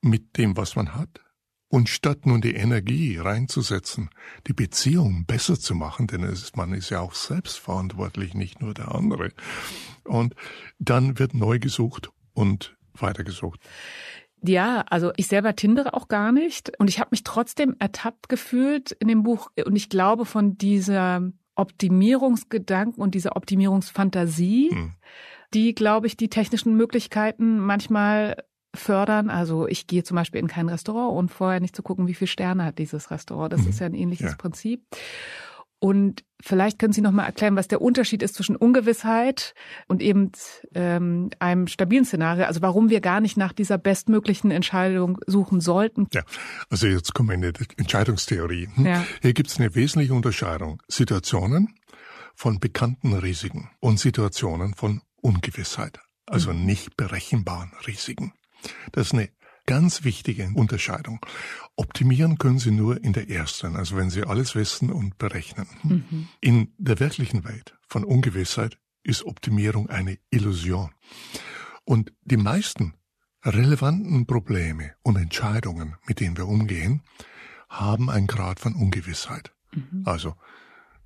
mit 0.00 0.36
dem, 0.36 0.56
was 0.56 0.76
man 0.76 0.94
hat. 0.94 1.20
Und 1.68 1.88
statt 1.88 2.26
nun 2.26 2.42
die 2.42 2.54
Energie 2.54 3.16
reinzusetzen, 3.16 4.10
die 4.46 4.52
Beziehung 4.52 5.24
besser 5.24 5.58
zu 5.58 5.74
machen, 5.74 6.06
denn 6.06 6.22
ist, 6.22 6.54
man 6.54 6.74
ist 6.74 6.90
ja 6.90 7.00
auch 7.00 7.14
selbst 7.14 7.58
verantwortlich, 7.58 8.34
nicht 8.34 8.60
nur 8.60 8.74
der 8.74 8.94
andere. 8.94 9.30
Und 10.04 10.34
dann 10.78 11.18
wird 11.18 11.32
neu 11.32 11.58
gesucht 11.58 12.10
und 12.34 12.76
weitergesucht. 12.92 13.60
Ja, 14.42 14.84
also 14.90 15.12
ich 15.16 15.28
selber 15.28 15.56
tindere 15.56 15.94
auch 15.94 16.08
gar 16.08 16.32
nicht 16.32 16.78
und 16.78 16.90
ich 16.90 16.98
habe 16.98 17.08
mich 17.12 17.22
trotzdem 17.22 17.76
ertappt 17.78 18.28
gefühlt 18.28 18.90
in 18.90 19.08
dem 19.08 19.22
Buch 19.22 19.50
und 19.64 19.76
ich 19.76 19.88
glaube 19.88 20.26
von 20.26 20.58
dieser 20.58 21.22
Optimierungsgedanken 21.54 23.02
und 23.02 23.14
dieser 23.14 23.36
Optimierungsfantasie, 23.36 24.70
hm. 24.72 24.92
Die, 25.54 25.74
glaube 25.74 26.06
ich, 26.06 26.16
die 26.16 26.28
technischen 26.28 26.76
Möglichkeiten 26.76 27.58
manchmal 27.58 28.36
fördern. 28.74 29.30
Also 29.30 29.66
ich 29.68 29.86
gehe 29.86 30.02
zum 30.02 30.16
Beispiel 30.16 30.40
in 30.40 30.48
kein 30.48 30.68
Restaurant 30.68 31.16
und 31.16 31.30
vorher 31.30 31.60
nicht 31.60 31.76
zu 31.76 31.82
gucken, 31.82 32.06
wie 32.06 32.14
viele 32.14 32.28
Sterne 32.28 32.64
hat 32.64 32.78
dieses 32.78 33.10
Restaurant. 33.10 33.52
Das 33.52 33.62
mhm. 33.62 33.68
ist 33.68 33.80
ja 33.80 33.86
ein 33.86 33.94
ähnliches 33.94 34.30
ja. 34.30 34.36
Prinzip. 34.36 34.84
Und 35.78 36.22
vielleicht 36.40 36.78
können 36.78 36.92
Sie 36.92 37.00
noch 37.00 37.10
mal 37.10 37.24
erklären, 37.24 37.56
was 37.56 37.66
der 37.66 37.82
Unterschied 37.82 38.22
ist 38.22 38.36
zwischen 38.36 38.54
Ungewissheit 38.54 39.52
und 39.88 40.00
eben 40.00 40.30
ähm, 40.76 41.30
einem 41.40 41.66
stabilen 41.66 42.04
Szenario. 42.04 42.44
Also 42.44 42.62
warum 42.62 42.88
wir 42.88 43.00
gar 43.00 43.20
nicht 43.20 43.36
nach 43.36 43.52
dieser 43.52 43.78
bestmöglichen 43.78 44.52
Entscheidung 44.52 45.18
suchen 45.26 45.60
sollten. 45.60 46.06
Ja, 46.12 46.22
also 46.70 46.86
jetzt 46.86 47.14
kommen 47.14 47.30
wir 47.30 47.48
in 47.48 47.52
die 47.52 47.64
Entscheidungstheorie. 47.78 48.68
Hm? 48.72 48.86
Ja. 48.86 49.04
Hier 49.22 49.32
gibt 49.32 49.50
es 49.50 49.58
eine 49.58 49.74
wesentliche 49.74 50.14
Unterscheidung. 50.14 50.80
Situationen 50.86 51.74
von 52.36 52.60
bekannten 52.60 53.12
Risiken 53.14 53.68
und 53.80 53.98
Situationen 53.98 54.74
von 54.74 55.02
Ungewissheit, 55.22 56.00
also 56.26 56.52
mhm. 56.52 56.66
nicht 56.66 56.96
berechenbaren 56.96 57.72
Risiken. 57.86 58.34
Das 58.92 59.08
ist 59.08 59.14
eine 59.14 59.30
ganz 59.66 60.04
wichtige 60.04 60.50
Unterscheidung. 60.54 61.24
Optimieren 61.76 62.38
können 62.38 62.58
Sie 62.58 62.70
nur 62.70 63.02
in 63.02 63.12
der 63.12 63.30
ersten, 63.30 63.76
also 63.76 63.96
wenn 63.96 64.10
Sie 64.10 64.24
alles 64.24 64.54
wissen 64.54 64.90
und 64.90 65.18
berechnen. 65.18 65.66
Mhm. 65.82 66.28
In 66.40 66.74
der 66.78 67.00
wirklichen 67.00 67.44
Welt 67.44 67.76
von 67.88 68.04
Ungewissheit 68.04 68.78
ist 69.02 69.24
Optimierung 69.24 69.88
eine 69.88 70.18
Illusion. 70.30 70.90
Und 71.84 72.12
die 72.22 72.36
meisten 72.36 72.94
relevanten 73.44 74.26
Probleme 74.26 74.94
und 75.02 75.16
Entscheidungen, 75.16 75.96
mit 76.06 76.20
denen 76.20 76.36
wir 76.36 76.46
umgehen, 76.46 77.02
haben 77.68 78.10
einen 78.10 78.26
Grad 78.26 78.60
von 78.60 78.74
Ungewissheit. 78.74 79.52
Mhm. 79.72 80.02
Also, 80.04 80.36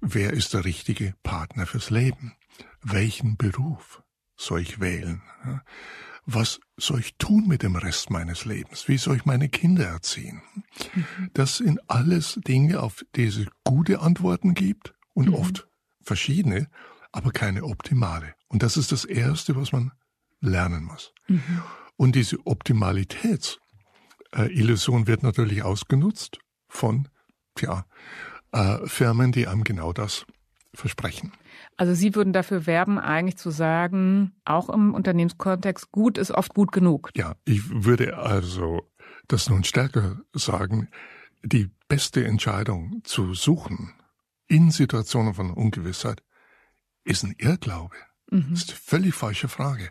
wer 0.00 0.32
ist 0.32 0.52
der 0.52 0.64
richtige 0.64 1.14
Partner 1.22 1.66
fürs 1.66 1.90
Leben? 1.90 2.34
Welchen 2.82 3.36
Beruf 3.36 4.02
soll 4.36 4.60
ich 4.60 4.80
wählen? 4.80 5.22
was 6.26 6.60
soll 6.76 7.00
ich 7.00 7.16
tun 7.16 7.46
mit 7.46 7.62
dem 7.62 7.76
Rest 7.76 8.10
meines 8.10 8.44
Lebens? 8.44 8.88
Wie 8.88 8.98
soll 8.98 9.16
ich 9.16 9.24
meine 9.24 9.48
Kinder 9.48 9.86
erziehen? 9.86 10.42
Mhm. 10.94 11.30
Das 11.34 11.58
sind 11.58 11.78
alles 11.88 12.40
Dinge, 12.46 12.80
auf 12.80 13.04
die 13.14 13.26
es 13.26 13.38
gute 13.64 14.00
Antworten 14.00 14.54
gibt 14.54 14.94
und 15.14 15.28
mhm. 15.28 15.34
oft 15.34 15.68
verschiedene, 16.02 16.68
aber 17.12 17.30
keine 17.30 17.62
optimale. 17.62 18.34
Und 18.48 18.64
das 18.64 18.76
ist 18.76 18.90
das 18.92 19.04
Erste, 19.04 19.56
was 19.56 19.72
man 19.72 19.92
lernen 20.40 20.84
muss. 20.84 21.12
Mhm. 21.28 21.62
Und 21.96 22.16
diese 22.16 22.44
Optimalitätsillusion 22.44 25.06
wird 25.06 25.22
natürlich 25.22 25.62
ausgenutzt 25.62 26.38
von 26.68 27.08
tja, 27.54 27.86
äh, 28.52 28.86
Firmen, 28.86 29.32
die 29.32 29.46
einem 29.46 29.64
genau 29.64 29.92
das 29.92 30.26
versprechen. 30.74 31.32
Also 31.76 31.94
Sie 31.94 32.14
würden 32.14 32.32
dafür 32.32 32.66
werben, 32.66 32.98
eigentlich 32.98 33.36
zu 33.36 33.50
sagen, 33.50 34.32
auch 34.44 34.70
im 34.70 34.94
Unternehmenskontext, 34.94 35.92
gut 35.92 36.16
ist 36.16 36.30
oft 36.30 36.54
gut 36.54 36.72
genug. 36.72 37.10
Ja, 37.14 37.36
ich 37.44 37.62
würde 37.84 38.16
also 38.16 38.82
das 39.28 39.50
nun 39.50 39.64
stärker 39.64 40.20
sagen, 40.32 40.88
die 41.42 41.70
beste 41.88 42.24
Entscheidung 42.24 43.02
zu 43.04 43.34
suchen 43.34 43.92
in 44.48 44.70
Situationen 44.70 45.34
von 45.34 45.50
Ungewissheit 45.50 46.22
ist 47.04 47.24
ein 47.24 47.34
Irrglaube. 47.38 47.96
Mhm. 48.30 48.46
Das 48.50 48.62
ist 48.62 48.70
eine 48.70 48.78
völlig 48.78 49.14
falsche 49.14 49.48
Frage. 49.48 49.90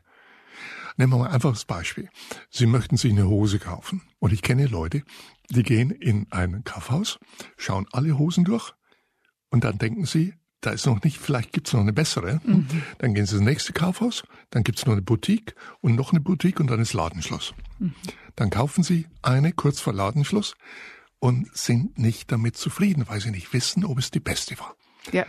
Nehmen 0.97 1.11
wir 1.13 1.17
mal 1.17 1.27
ein 1.27 1.33
einfaches 1.33 1.65
Beispiel. 1.65 2.09
Sie 2.49 2.65
möchten 2.65 2.97
sich 2.97 3.11
eine 3.11 3.27
Hose 3.27 3.59
kaufen. 3.59 4.01
Und 4.19 4.31
ich 4.31 4.41
kenne 4.41 4.67
Leute, 4.67 5.03
die 5.49 5.63
gehen 5.63 5.91
in 5.91 6.27
ein 6.31 6.63
Kaufhaus, 6.63 7.19
schauen 7.57 7.85
alle 7.91 8.17
Hosen 8.17 8.45
durch 8.45 8.73
und 9.49 9.63
dann 9.63 9.77
denken 9.77 10.05
sie, 10.05 10.33
da 10.65 10.71
ist 10.71 10.85
noch 10.85 11.03
nicht, 11.03 11.17
vielleicht 11.17 11.53
gibt's 11.53 11.73
noch 11.73 11.81
eine 11.81 11.93
bessere. 11.93 12.41
Mhm. 12.43 12.67
Dann 12.97 13.13
gehen 13.13 13.25
Sie 13.25 13.35
ins 13.35 13.45
nächste 13.45 13.73
Kaufhaus, 13.73 14.23
dann 14.49 14.63
gibt's 14.63 14.85
noch 14.85 14.93
eine 14.93 15.01
Boutique 15.01 15.55
und 15.81 15.95
noch 15.95 16.11
eine 16.11 16.21
Boutique 16.21 16.59
und 16.59 16.67
dann 16.67 16.79
ist 16.79 16.93
Ladenschluss. 16.93 17.53
Mhm. 17.79 17.93
Dann 18.35 18.49
kaufen 18.49 18.83
Sie 18.83 19.07
eine 19.21 19.51
kurz 19.51 19.79
vor 19.79 19.93
Ladenschluss 19.93 20.55
und 21.19 21.55
sind 21.55 21.97
nicht 21.97 22.31
damit 22.31 22.57
zufrieden, 22.57 23.05
weil 23.07 23.21
Sie 23.21 23.31
nicht 23.31 23.53
wissen, 23.53 23.85
ob 23.85 23.99
es 23.99 24.11
die 24.11 24.19
beste 24.19 24.57
war. 24.59 24.75
Ja. 25.11 25.25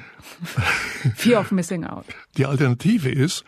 Fear 1.15 1.41
of 1.41 1.53
missing 1.53 1.85
out. 1.85 2.07
Die 2.37 2.47
Alternative 2.47 3.11
ist, 3.11 3.45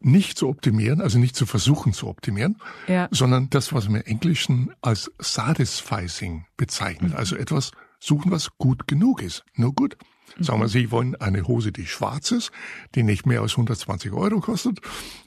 nicht 0.00 0.38
zu 0.38 0.48
optimieren, 0.48 1.00
also 1.00 1.18
nicht 1.18 1.34
zu 1.34 1.46
versuchen 1.46 1.92
zu 1.92 2.06
optimieren, 2.06 2.56
ja. 2.86 3.08
sondern 3.10 3.50
das, 3.50 3.72
was 3.72 3.88
man 3.88 4.00
im 4.00 4.06
Englischen 4.06 4.70
als 4.80 5.10
satisficing 5.18 6.46
bezeichnet. 6.56 7.10
Mhm. 7.12 7.16
Also 7.16 7.36
etwas 7.36 7.72
suchen, 8.00 8.30
was 8.30 8.56
gut 8.58 8.86
genug 8.86 9.22
ist. 9.22 9.44
Nur 9.54 9.74
gut. 9.74 9.96
Sagen 10.38 10.60
wir, 10.60 10.68
Sie 10.68 10.90
wollen 10.90 11.16
eine 11.16 11.46
Hose, 11.46 11.72
die 11.72 11.86
schwarz 11.86 12.30
ist, 12.30 12.50
die 12.94 13.02
nicht 13.02 13.26
mehr 13.26 13.40
als 13.40 13.52
120 13.52 14.12
Euro 14.12 14.40
kostet 14.40 14.80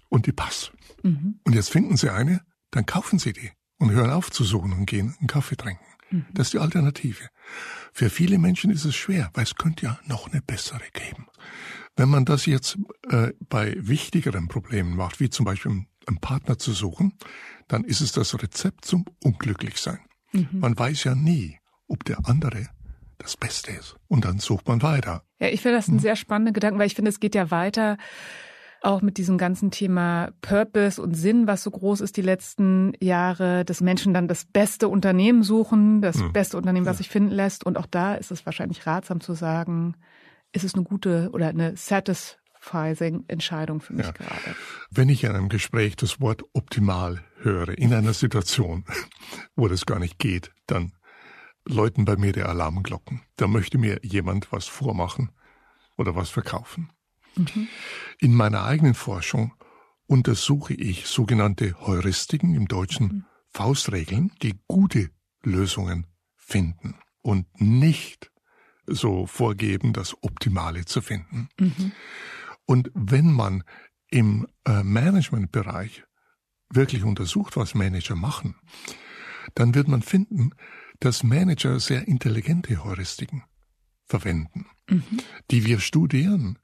und 0.10 0.26
die 0.26 0.32
passt. 0.32 0.72
Mhm. 1.04 1.40
Und 1.44 1.54
jetzt 1.54 1.70
finden 1.70 1.98
Sie 1.98 2.10
eine, 2.10 2.42
dann 2.72 2.86
kaufen 2.86 3.20
Sie 3.20 3.34
die 3.34 3.52
und 3.78 3.92
hören 3.92 4.12
auf 4.12 4.32
zu 4.32 4.44
suchen 4.44 4.74
und 4.74 4.86
gehen 4.86 5.16
einen 5.20 5.28
Kaffee 5.28 5.56
trinken. 5.56 5.84
Mhm. 6.12 6.26
Das 6.34 6.48
ist 6.48 6.54
die 6.54 6.60
Alternative. 6.60 7.28
Für 7.94 8.10
viele 8.10 8.38
Menschen 8.38 8.72
ist 8.72 8.86
es 8.86 8.96
schwer, 8.96 9.32
weil 9.34 9.44
es 9.44 9.56
könnte 9.56 9.86
ja 9.86 10.00
noch 10.06 10.32
eine 10.32 10.42
bessere 10.42 10.82
geben. 10.94 11.28
Wenn 11.96 12.10
man 12.10 12.26
das 12.26 12.46
jetzt 12.46 12.78
äh, 13.10 13.32
bei 13.50 13.76
wichtigeren 13.78 14.48
Problemen 14.48 14.96
macht, 14.96 15.20
wie 15.20 15.30
zum 15.30 15.46
Beispiel 15.46 15.86
einen 16.08 16.20
Partner 16.20 16.58
zu 16.58 16.72
suchen, 16.72 17.18
dann 17.68 17.84
ist 17.84 18.02
es 18.02 18.12
das 18.12 18.42
Rezept 18.42 18.86
zum 18.86 19.06
Unglücklichsein. 19.24 20.00
Mhm. 20.32 20.48
Man 20.52 20.78
weiß 20.78 21.04
ja 21.04 21.16
nie, 21.16 21.58
ob 21.88 22.06
der 22.06 22.26
andere 22.28 22.70
das 23.22 23.38
Beste 23.38 23.72
ist. 23.72 23.96
Und 24.08 24.26
dann 24.26 24.40
sucht 24.40 24.68
man 24.68 24.82
weiter. 24.82 25.24
Ja, 25.40 25.48
ich 25.48 25.62
finde 25.62 25.78
das 25.78 25.88
ein 25.88 25.96
hm. 25.96 26.00
sehr 26.00 26.16
spannender 26.16 26.52
Gedanke, 26.52 26.80
weil 26.80 26.88
ich 26.88 26.96
finde, 26.96 27.10
es 27.10 27.20
geht 27.20 27.36
ja 27.36 27.52
weiter 27.52 27.98
auch 28.82 29.02
mit 29.02 29.18
diesem 29.18 29.38
ganzen 29.38 29.72
Thema 29.72 30.32
Purpose 30.42 31.02
und 31.02 31.14
Sinn, 31.14 31.48
was 31.48 31.64
so 31.64 31.72
groß 31.72 32.02
ist 32.02 32.18
die 32.18 32.24
letzten 32.24 32.94
Jahre, 33.00 33.64
dass 33.64 33.80
Menschen 33.80 34.14
dann 34.14 34.28
das 34.28 34.46
beste 34.46 34.90
Unternehmen 34.90 35.44
suchen, 35.44 36.02
das 36.02 36.18
mhm. 36.18 36.34
beste 36.34 36.58
Unternehmen, 36.58 36.86
was 36.86 36.98
sich 36.98 37.10
finden 37.10 37.32
lässt. 37.32 37.64
Und 37.66 37.78
auch 37.78 37.86
da 37.86 38.16
ist 38.16 38.32
es 38.32 38.46
wahrscheinlich 38.46 38.88
ratsam 38.88 39.22
zu 39.22 39.34
sagen, 39.34 39.96
ist 40.52 40.64
es 40.64 40.74
eine 40.74 40.84
gute 40.84 41.30
oder 41.32 41.48
eine 41.48 41.78
satisfying 41.78 43.24
Entscheidung 43.28 43.82
für 43.82 43.94
mich 43.94 44.08
ja. 44.08 44.12
gerade. 44.12 44.56
Wenn 44.90 45.10
ich 45.10 45.24
in 45.24 45.32
einem 45.32 45.50
Gespräch 45.50 45.96
das 45.96 46.20
Wort 46.20 46.44
optimal 46.54 47.24
höre, 47.42 47.78
in 47.78 47.94
einer 47.94 48.14
Situation, 48.14 48.86
wo 49.56 49.68
das 49.68 49.86
gar 49.86 50.00
nicht 50.00 50.18
geht, 50.18 50.52
dann 50.66 50.92
läuten 51.66 52.06
bei 52.06 52.16
mir 52.16 52.32
die 52.34 52.44
Alarmglocken. 52.44 53.22
Da 53.36 53.48
möchte 53.48 53.78
mir 53.78 54.00
jemand 54.04 54.52
was 54.52 54.68
vormachen 54.68 55.32
oder 55.98 56.16
was 56.16 56.30
verkaufen. 56.30 56.92
Mhm. 57.36 57.68
In 58.20 58.34
meiner 58.34 58.64
eigenen 58.64 58.94
Forschung 58.94 59.54
untersuche 60.08 60.74
ich 60.74 61.08
sogenannte 61.08 61.76
Heuristiken 61.80 62.56
im 62.56 62.68
Deutschen 62.68 63.06
mhm. 63.06 63.26
Faustregeln, 63.50 64.32
die 64.42 64.60
gute 64.68 65.10
Lösungen 65.44 66.08
finden 66.36 66.96
und 67.22 67.46
nicht 67.60 68.32
so 68.86 69.26
vorgeben, 69.26 69.94
das 69.94 70.16
Optimale 70.22 70.86
zu 70.86 71.02
finden. 71.02 71.50
Mhm. 71.60 71.92
Und 72.66 72.92
wenn 72.94 73.32
man 73.32 73.64
im 74.10 74.48
äh, 74.66 74.84
Managementbereich 74.84 76.04
wirklich 76.70 77.04
untersucht, 77.04 77.56
was 77.58 77.76
Manager 77.76 78.16
machen, 78.16 78.56
dann 79.56 79.76
wird 79.76 79.88
man 79.88 80.02
finden, 80.02 80.52
dass 81.02 81.24
Manager 81.24 81.80
sehr 81.80 82.08
intelligente 82.08 82.84
Heuristiken 82.84 83.44
verwenden, 84.06 84.68
mhm. 84.90 85.04
die 85.50 85.66
wir 85.66 85.80
studieren, 85.80 86.60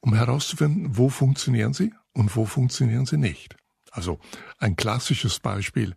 um 0.00 0.14
herauszufinden, 0.14 0.96
wo 0.96 1.08
funktionieren 1.08 1.74
sie 1.74 1.92
und 2.12 2.34
wo 2.34 2.46
funktionieren 2.46 3.06
sie 3.06 3.18
nicht. 3.18 3.56
Also 3.90 4.18
ein 4.58 4.74
klassisches 4.76 5.38
Beispiel 5.38 5.94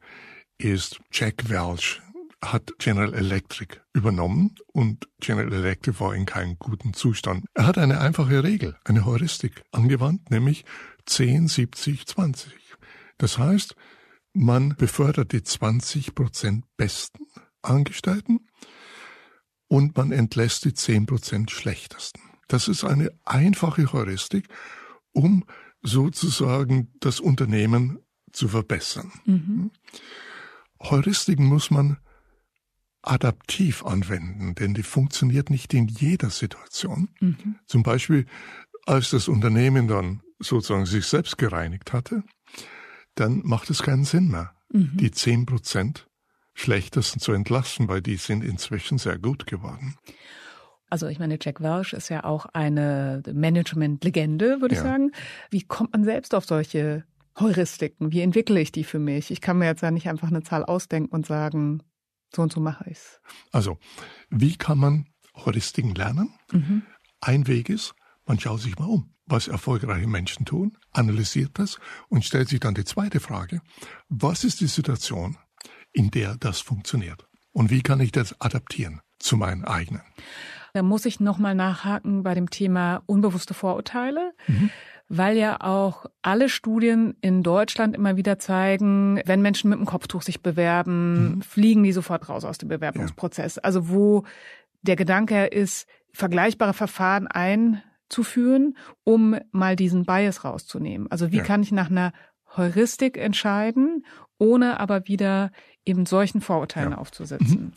ist 0.57 0.99
Jack 1.11 1.49
Welch 1.49 2.01
hat 2.43 2.73
General 2.77 3.13
Electric 3.13 3.77
übernommen 3.93 4.55
und 4.67 5.07
General 5.19 5.51
Electric 5.51 5.99
war 5.99 6.13
in 6.13 6.25
keinem 6.25 6.59
guten 6.59 6.93
Zustand. 6.93 7.45
Er 7.53 7.65
hat 7.65 7.77
eine 7.77 8.01
einfache 8.01 8.43
Regel, 8.43 8.75
eine 8.83 9.05
Heuristik 9.05 9.63
angewandt, 9.71 10.29
nämlich 10.29 10.65
10, 11.05 11.47
70, 11.47 12.05
20. 12.05 12.53
Das 13.17 13.37
heißt, 13.37 13.75
man 14.33 14.75
befördert 14.75 15.31
die 15.31 15.43
20 15.43 16.13
Prozent 16.13 16.65
besten 16.75 17.25
Angestellten 17.65 18.47
und 19.67 19.97
man 19.97 20.11
entlässt 20.11 20.65
die 20.65 20.73
10 20.73 21.05
Prozent 21.05 21.51
schlechtesten. 21.51 22.21
Das 22.47 22.67
ist 22.67 22.83
eine 22.83 23.11
einfache 23.23 23.91
Heuristik, 23.91 24.47
um 25.11 25.45
sozusagen 25.81 26.93
das 26.99 27.19
Unternehmen 27.19 27.99
zu 28.31 28.47
verbessern. 28.47 29.11
Mhm. 29.25 29.71
Heuristiken 30.81 31.45
muss 31.45 31.71
man 31.71 31.97
adaptiv 33.01 33.85
anwenden, 33.85 34.55
denn 34.55 34.73
die 34.73 34.83
funktioniert 34.83 35.49
nicht 35.49 35.73
in 35.73 35.87
jeder 35.87 36.29
Situation. 36.29 37.09
Mhm. 37.19 37.55
Zum 37.65 37.83
Beispiel, 37.83 38.25
als 38.85 39.11
das 39.11 39.27
Unternehmen 39.27 39.87
dann 39.87 40.21
sozusagen 40.39 40.85
sich 40.85 41.05
selbst 41.05 41.37
gereinigt 41.37 41.93
hatte, 41.93 42.23
dann 43.13 43.41
macht 43.43 43.69
es 43.69 43.81
keinen 43.83 44.05
Sinn 44.05 44.29
mehr, 44.29 44.53
mhm. 44.71 44.97
die 44.97 45.11
zehn 45.11 45.45
Prozent 45.45 46.07
schlechtesten 46.55 47.19
zu 47.19 47.33
entlassen, 47.33 47.87
weil 47.87 48.01
die 48.01 48.15
sind 48.15 48.43
inzwischen 48.43 48.97
sehr 48.97 49.19
gut 49.19 49.45
geworden. 49.45 49.95
Also 50.89 51.07
ich 51.07 51.19
meine, 51.19 51.37
Jack 51.41 51.61
Welch 51.61 51.93
ist 51.93 52.09
ja 52.09 52.23
auch 52.23 52.45
eine 52.47 53.21
Management-Legende, 53.31 54.61
würde 54.61 54.75
ja. 54.75 54.81
ich 54.81 54.87
sagen. 54.87 55.11
Wie 55.49 55.61
kommt 55.61 55.93
man 55.93 56.03
selbst 56.03 56.33
auf 56.33 56.45
solche 56.45 57.03
Heuristiken? 57.39 58.11
Wie 58.11 58.21
entwickle 58.21 58.59
ich 58.61 58.71
die 58.71 58.83
für 58.83 58.99
mich? 58.99 59.29
Ich 59.29 59.41
kann 59.41 59.57
mir 59.57 59.65
jetzt 59.65 59.81
ja 59.81 59.91
nicht 59.91 60.07
einfach 60.07 60.29
eine 60.29 60.43
Zahl 60.43 60.63
ausdenken 60.63 61.13
und 61.13 61.25
sagen, 61.25 61.83
so 62.33 62.41
und 62.41 62.51
so 62.53 62.61
mache 62.61 62.89
ich's. 62.89 63.19
Also, 63.51 63.77
wie 64.29 64.55
kann 64.55 64.77
man 64.77 65.07
Heuristiken 65.35 65.95
lernen? 65.95 66.33
Mhm. 66.51 66.83
Ein 67.19 67.47
Weg 67.47 67.69
ist, 67.69 67.93
man 68.25 68.39
schaut 68.39 68.61
sich 68.61 68.77
mal 68.79 68.87
um, 68.87 69.13
was 69.25 69.47
erfolgreiche 69.47 70.07
Menschen 70.07 70.45
tun, 70.45 70.77
analysiert 70.91 71.51
das 71.55 71.77
und 72.07 72.23
stellt 72.23 72.47
sich 72.47 72.59
dann 72.59 72.75
die 72.75 72.85
zweite 72.85 73.19
Frage, 73.19 73.61
was 74.07 74.43
ist 74.43 74.61
die 74.61 74.67
Situation, 74.67 75.37
in 75.95 76.11
der 76.11 76.35
das 76.35 76.59
funktioniert? 76.59 77.27
Und 77.51 77.71
wie 77.71 77.81
kann 77.81 77.99
ich 78.01 78.11
das 78.11 78.39
adaptieren 78.41 79.01
zu 79.17 79.37
meinen 79.37 79.63
eigenen? 79.63 80.03
Da 80.73 80.83
muss 80.83 81.05
ich 81.05 81.21
nochmal 81.21 81.55
nachhaken 81.55 82.23
bei 82.23 82.33
dem 82.33 82.49
Thema 82.49 83.01
unbewusste 83.05 83.53
Vorurteile. 83.53 84.33
Mhm 84.47 84.69
weil 85.07 85.37
ja 85.37 85.61
auch 85.61 86.05
alle 86.21 86.49
Studien 86.49 87.15
in 87.21 87.43
Deutschland 87.43 87.95
immer 87.95 88.17
wieder 88.17 88.39
zeigen, 88.39 89.21
wenn 89.25 89.41
Menschen 89.41 89.69
mit 89.69 89.77
dem 89.77 89.85
Kopftuch 89.85 90.23
sich 90.23 90.41
bewerben, 90.41 91.35
mhm. 91.35 91.41
fliegen 91.41 91.83
die 91.83 91.91
sofort 91.91 92.27
raus 92.27 92.43
aus 92.43 92.57
dem 92.57 92.69
Bewerbungsprozess. 92.69 93.57
Ja. 93.57 93.63
Also 93.63 93.89
wo 93.89 94.23
der 94.81 94.95
Gedanke 94.95 95.45
ist, 95.45 95.87
vergleichbare 96.11 96.73
Verfahren 96.73 97.27
einzuführen, 97.27 98.77
um 99.03 99.37
mal 99.51 99.75
diesen 99.75 100.05
Bias 100.05 100.43
rauszunehmen. 100.43 101.09
Also 101.11 101.31
wie 101.31 101.37
ja. 101.37 101.43
kann 101.43 101.61
ich 101.61 101.71
nach 101.71 101.91
einer 101.91 102.11
Heuristik 102.57 103.17
entscheiden, 103.17 104.05
ohne 104.37 104.79
aber 104.79 105.07
wieder 105.07 105.51
eben 105.85 106.05
solchen 106.05 106.41
Vorurteilen 106.41 106.91
ja. 106.91 106.97
aufzusetzen? 106.97 107.61
Mhm. 107.65 107.71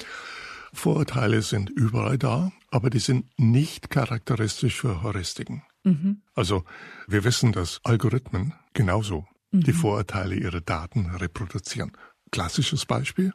Vorurteile 0.72 1.42
sind 1.42 1.70
überall 1.70 2.18
da, 2.18 2.52
aber 2.70 2.90
die 2.90 2.98
sind 2.98 3.26
nicht 3.38 3.90
charakteristisch 3.90 4.80
für 4.80 5.02
Heuristiken. 5.02 5.62
Mhm. 5.84 6.22
Also 6.34 6.64
wir 7.06 7.24
wissen, 7.24 7.52
dass 7.52 7.80
Algorithmen 7.84 8.54
genauso 8.74 9.26
mhm. 9.50 9.62
die 9.62 9.72
Vorurteile 9.72 10.34
ihrer 10.34 10.60
Daten 10.60 11.06
reproduzieren. 11.06 11.92
Klassisches 12.30 12.84
Beispiel. 12.84 13.32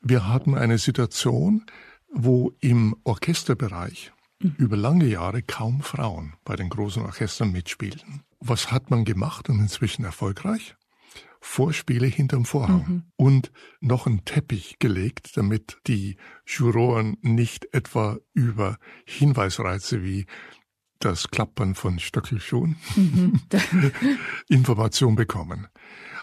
Wir 0.00 0.28
hatten 0.28 0.56
eine 0.56 0.78
Situation, 0.78 1.66
wo 2.12 2.52
im 2.60 2.96
Orchesterbereich 3.04 4.12
mhm. 4.40 4.54
über 4.58 4.76
lange 4.76 5.06
Jahre 5.06 5.42
kaum 5.42 5.82
Frauen 5.82 6.34
bei 6.44 6.56
den 6.56 6.68
großen 6.68 7.02
Orchestern 7.02 7.52
mitspielten. 7.52 8.22
Was 8.40 8.70
hat 8.70 8.90
man 8.90 9.04
gemacht 9.04 9.48
und 9.48 9.58
inzwischen 9.58 10.04
erfolgreich? 10.04 10.76
Vorspiele 11.40 12.06
hinterm 12.06 12.44
Vorhang 12.44 12.84
mhm. 12.86 13.02
und 13.16 13.52
noch 13.80 14.06
einen 14.06 14.24
Teppich 14.24 14.78
gelegt, 14.78 15.36
damit 15.36 15.78
die 15.86 16.16
Juroren 16.44 17.16
nicht 17.22 17.72
etwa 17.72 18.18
über 18.34 18.78
Hinweisreize 19.04 20.02
wie 20.02 20.26
das 20.98 21.28
Klappern 21.28 21.74
von 21.76 22.00
Stöckelschuhen 22.00 22.76
mhm. 22.96 23.40
Information 24.48 25.14
bekommen. 25.14 25.68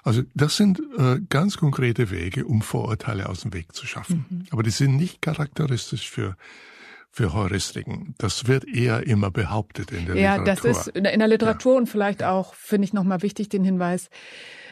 Also 0.04 0.24
das 0.34 0.58
sind 0.58 0.82
äh, 0.98 1.20
ganz 1.30 1.58
konkrete 1.58 2.12
Wege, 2.12 2.46
um 2.46 2.62
Vorurteile 2.62 3.30
aus 3.30 3.42
dem 3.42 3.54
Weg 3.54 3.74
zu 3.74 3.88
schaffen. 3.88 4.26
Mhm. 4.30 4.46
Aber 4.52 4.64
die 4.64 4.70
sind 4.70 4.98
nicht 4.98 5.22
charakteristisch 5.22 6.10
für 6.10 6.36
für 7.16 7.34
Heuristiken. 7.34 8.14
Das 8.18 8.48
wird 8.48 8.68
eher 8.68 9.08
immer 9.08 9.32
behauptet 9.32 9.92
in 9.92 10.06
der 10.06 10.18
ja, 10.18 10.36
Literatur. 10.36 10.70
Ja, 10.70 10.74
das 10.74 10.88
ist 10.88 10.96
in 10.98 11.04
der 11.04 11.28
Literatur 11.30 11.74
ja. 11.74 11.78
und 11.78 11.88
vielleicht 11.88 12.24
auch, 12.24 12.54
finde 12.56 12.84
ich 12.84 12.92
nochmal 12.92 13.22
wichtig, 13.22 13.48
den 13.48 13.64
Hinweis. 13.64 14.10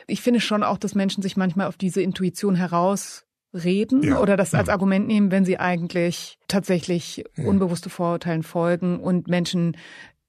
Ich 0.07 0.19
finde 0.21 0.41
schon 0.41 0.61
auch, 0.61 0.77
dass 0.77 0.93
Menschen 0.93 1.23
sich 1.23 1.37
manchmal 1.37 1.67
auf 1.67 1.77
diese 1.77 2.01
Intuition 2.01 2.55
herausreden 2.55 4.03
ja. 4.03 4.19
oder 4.19 4.35
das 4.35 4.53
als 4.53 4.67
ja. 4.67 4.73
Argument 4.73 5.07
nehmen, 5.07 5.31
wenn 5.31 5.45
sie 5.45 5.57
eigentlich 5.57 6.37
tatsächlich 6.49 7.23
unbewusste 7.37 7.89
Vorurteilen 7.89 8.43
folgen 8.43 8.99
und 8.99 9.29
Menschen 9.29 9.77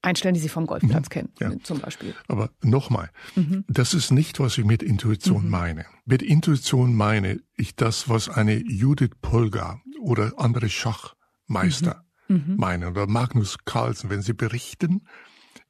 einstellen, 0.00 0.34
die 0.34 0.40
sie 0.40 0.48
vom 0.48 0.66
Golfplatz 0.66 1.06
mhm. 1.06 1.10
kennen, 1.10 1.32
ja. 1.40 1.50
zum 1.64 1.80
Beispiel. 1.80 2.14
Aber 2.28 2.50
nochmal, 2.62 3.10
mhm. 3.34 3.64
das 3.66 3.92
ist 3.92 4.12
nicht, 4.12 4.38
was 4.38 4.56
ich 4.56 4.64
mit 4.64 4.84
Intuition 4.84 5.46
mhm. 5.46 5.50
meine. 5.50 5.86
Mit 6.04 6.22
Intuition 6.22 6.94
meine 6.94 7.40
ich 7.56 7.74
das, 7.74 8.08
was 8.08 8.28
eine 8.28 8.54
Judith 8.54 9.16
Polgar 9.20 9.80
oder 10.00 10.34
andere 10.36 10.68
Schachmeister 10.68 12.03
Mhm. 12.28 12.56
meinen 12.56 12.88
oder 12.90 13.06
Magnus 13.06 13.58
Carlsen, 13.64 14.10
wenn 14.10 14.22
sie 14.22 14.32
berichten, 14.32 15.06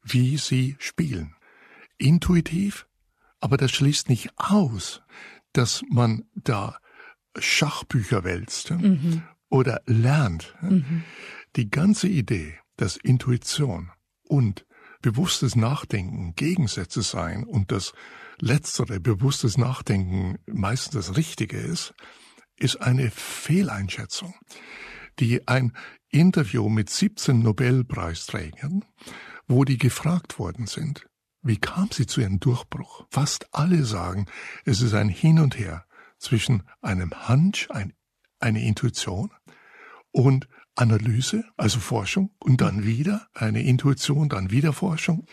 wie 0.03 0.37
sie 0.37 0.75
spielen. 0.79 1.35
Intuitiv, 1.97 2.87
aber 3.39 3.57
das 3.57 3.71
schließt 3.71 4.09
nicht 4.09 4.31
aus, 4.37 5.01
dass 5.53 5.83
man 5.89 6.25
da 6.35 6.77
Schachbücher 7.37 8.23
wälzt 8.23 8.71
mhm. 8.71 9.23
oder 9.49 9.81
lernt. 9.85 10.55
Mhm. 10.61 11.03
Die 11.55 11.69
ganze 11.69 12.07
Idee, 12.07 12.57
dass 12.77 12.97
Intuition 12.97 13.91
und 14.27 14.65
bewusstes 15.01 15.55
Nachdenken 15.55 16.33
Gegensätze 16.35 17.01
sein 17.01 17.43
und 17.43 17.71
das 17.71 17.93
letztere, 18.39 18.99
bewusstes 18.99 19.57
Nachdenken 19.57 20.39
meistens 20.47 21.07
das 21.07 21.17
Richtige 21.17 21.57
ist, 21.57 21.93
ist 22.57 22.81
eine 22.81 23.11
Fehleinschätzung, 23.11 24.33
die 25.19 25.47
ein 25.47 25.73
Interview 26.09 26.69
mit 26.69 26.89
17 26.89 27.39
Nobelpreisträgern, 27.39 28.85
wo 29.47 29.63
die 29.63 29.77
gefragt 29.77 30.39
worden 30.39 30.67
sind, 30.67 31.07
wie 31.41 31.57
kam 31.57 31.89
sie 31.91 32.07
zu 32.07 32.21
ihrem 32.21 32.39
Durchbruch? 32.39 33.05
Fast 33.11 33.53
alle 33.53 33.85
sagen, 33.85 34.25
es 34.65 34.81
ist 34.81 34.95
ein 34.95 35.09
Hin 35.09 35.39
und 35.39 35.59
Her 35.59 35.85
zwischen 36.17 36.63
einem 36.81 37.11
Hunch, 37.27 37.69
ein, 37.69 37.93
eine 38.39 38.65
Intuition 38.65 39.29
und 40.11 40.47
Analyse, 40.73 41.45
also 41.55 41.79
Forschung 41.79 42.31
und 42.39 42.61
dann 42.61 42.83
wieder 42.83 43.27
eine 43.33 43.61
Intuition, 43.61 44.27
dann 44.27 44.49
wieder 44.49 44.73
Forschung. 44.73 45.27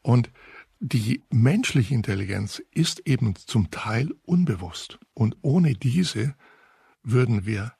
Und 0.00 0.30
die 0.78 1.22
menschliche 1.30 1.94
Intelligenz 1.94 2.62
ist 2.70 3.06
eben 3.06 3.34
zum 3.36 3.70
Teil 3.70 4.10
unbewusst. 4.22 4.98
Und 5.12 5.36
ohne 5.42 5.74
diese 5.74 6.34
würden 7.02 7.46
wir 7.46 7.72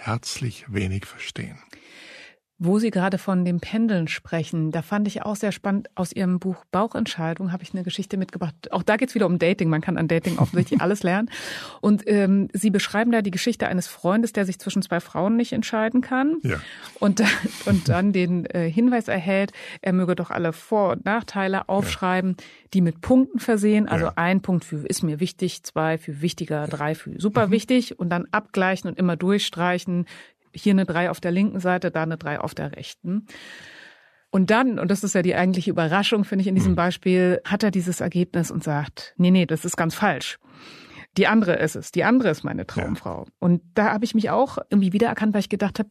herzlich 0.00 0.64
wenig 0.68 1.06
verstehen. 1.06 1.58
Wo 2.58 2.78
Sie 2.78 2.90
gerade 2.90 3.18
von 3.18 3.44
dem 3.44 3.60
Pendeln 3.60 4.08
sprechen, 4.08 4.70
da 4.70 4.80
fand 4.80 5.06
ich 5.08 5.22
auch 5.22 5.36
sehr 5.36 5.52
spannend. 5.52 5.90
Aus 5.94 6.12
Ihrem 6.12 6.38
Buch 6.38 6.64
Bauchentscheidung 6.70 7.52
habe 7.52 7.62
ich 7.62 7.74
eine 7.74 7.82
Geschichte 7.82 8.16
mitgebracht. 8.16 8.72
Auch 8.72 8.82
da 8.82 8.96
geht 8.96 9.10
es 9.10 9.14
wieder 9.14 9.26
um 9.26 9.38
Dating. 9.38 9.68
Man 9.68 9.82
kann 9.82 9.98
an 9.98 10.08
Dating 10.08 10.38
offensichtlich 10.38 10.80
alles 10.82 11.02
lernen. 11.02 11.28
Und 11.82 12.04
ähm, 12.06 12.48
Sie 12.54 12.70
beschreiben 12.70 13.12
da 13.12 13.20
die 13.20 13.30
Geschichte 13.30 13.68
eines 13.68 13.88
Freundes, 13.88 14.32
der 14.32 14.46
sich 14.46 14.58
zwischen 14.58 14.80
zwei 14.80 15.00
Frauen 15.00 15.36
nicht 15.36 15.52
entscheiden 15.52 16.00
kann. 16.00 16.38
Ja. 16.44 16.56
Und, 16.98 17.22
und 17.66 17.90
dann 17.90 18.14
den 18.14 18.46
äh, 18.46 18.70
Hinweis 18.70 19.08
erhält, 19.08 19.52
er 19.82 19.92
möge 19.92 20.16
doch 20.16 20.30
alle 20.30 20.54
Vor- 20.54 20.92
und 20.92 21.04
Nachteile 21.04 21.68
aufschreiben, 21.68 22.36
ja. 22.38 22.44
die 22.72 22.80
mit 22.80 23.02
Punkten 23.02 23.38
versehen. 23.38 23.86
Also 23.86 24.06
ja. 24.06 24.12
ein 24.16 24.40
Punkt 24.40 24.64
für 24.64 24.78
ist 24.86 25.02
mir 25.02 25.20
wichtig, 25.20 25.62
zwei 25.64 25.98
für 25.98 26.22
wichtiger, 26.22 26.66
drei 26.68 26.94
für 26.94 27.20
super 27.20 27.48
mhm. 27.48 27.50
wichtig. 27.50 27.98
Und 27.98 28.08
dann 28.08 28.26
abgleichen 28.30 28.88
und 28.88 28.98
immer 28.98 29.16
durchstreichen 29.16 30.06
hier 30.56 30.72
eine 30.72 30.86
drei 30.86 31.10
auf 31.10 31.20
der 31.20 31.32
linken 31.32 31.60
Seite, 31.60 31.90
da 31.90 32.02
eine 32.02 32.16
drei 32.16 32.40
auf 32.40 32.54
der 32.54 32.76
rechten. 32.76 33.26
Und 34.30 34.50
dann, 34.50 34.78
und 34.78 34.90
das 34.90 35.04
ist 35.04 35.14
ja 35.14 35.22
die 35.22 35.34
eigentliche 35.34 35.70
Überraschung, 35.70 36.24
finde 36.24 36.42
ich, 36.42 36.48
in 36.48 36.54
diesem 36.54 36.72
mhm. 36.72 36.76
Beispiel, 36.76 37.40
hat 37.44 37.62
er 37.62 37.70
dieses 37.70 38.00
Ergebnis 38.00 38.50
und 38.50 38.64
sagt, 38.64 39.14
nee, 39.16 39.30
nee, 39.30 39.46
das 39.46 39.64
ist 39.64 39.76
ganz 39.76 39.94
falsch. 39.94 40.38
Die 41.16 41.26
andere 41.26 41.54
ist 41.54 41.76
es. 41.76 41.92
Die 41.92 42.04
andere 42.04 42.30
ist 42.30 42.44
meine 42.44 42.66
Traumfrau. 42.66 43.24
Ja. 43.24 43.32
Und 43.38 43.62
da 43.74 43.92
habe 43.92 44.04
ich 44.04 44.14
mich 44.14 44.30
auch 44.30 44.58
irgendwie 44.68 44.92
wiedererkannt, 44.92 45.32
weil 45.32 45.40
ich 45.40 45.48
gedacht 45.48 45.78
habe, 45.78 45.88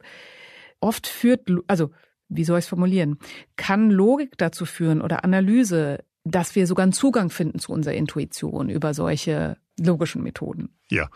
oft 0.80 1.08
führt, 1.08 1.50
also 1.68 1.92
wie 2.30 2.44
soll 2.44 2.60
ich 2.60 2.66
es 2.66 2.70
formulieren, 2.70 3.18
kann 3.56 3.90
Logik 3.90 4.38
dazu 4.38 4.66
führen 4.66 5.02
oder 5.02 5.24
Analyse, 5.24 6.04
dass 6.24 6.56
wir 6.56 6.68
sogar 6.68 6.84
einen 6.84 6.94
Zugang 6.94 7.30
finden 7.30 7.60
zu 7.60 7.72
unserer 7.72 7.94
Intuition 7.94 8.70
über 8.70 8.94
solche 8.94 9.58
logischen 9.80 10.24
Methoden. 10.24 10.70
Ja, 10.90 11.10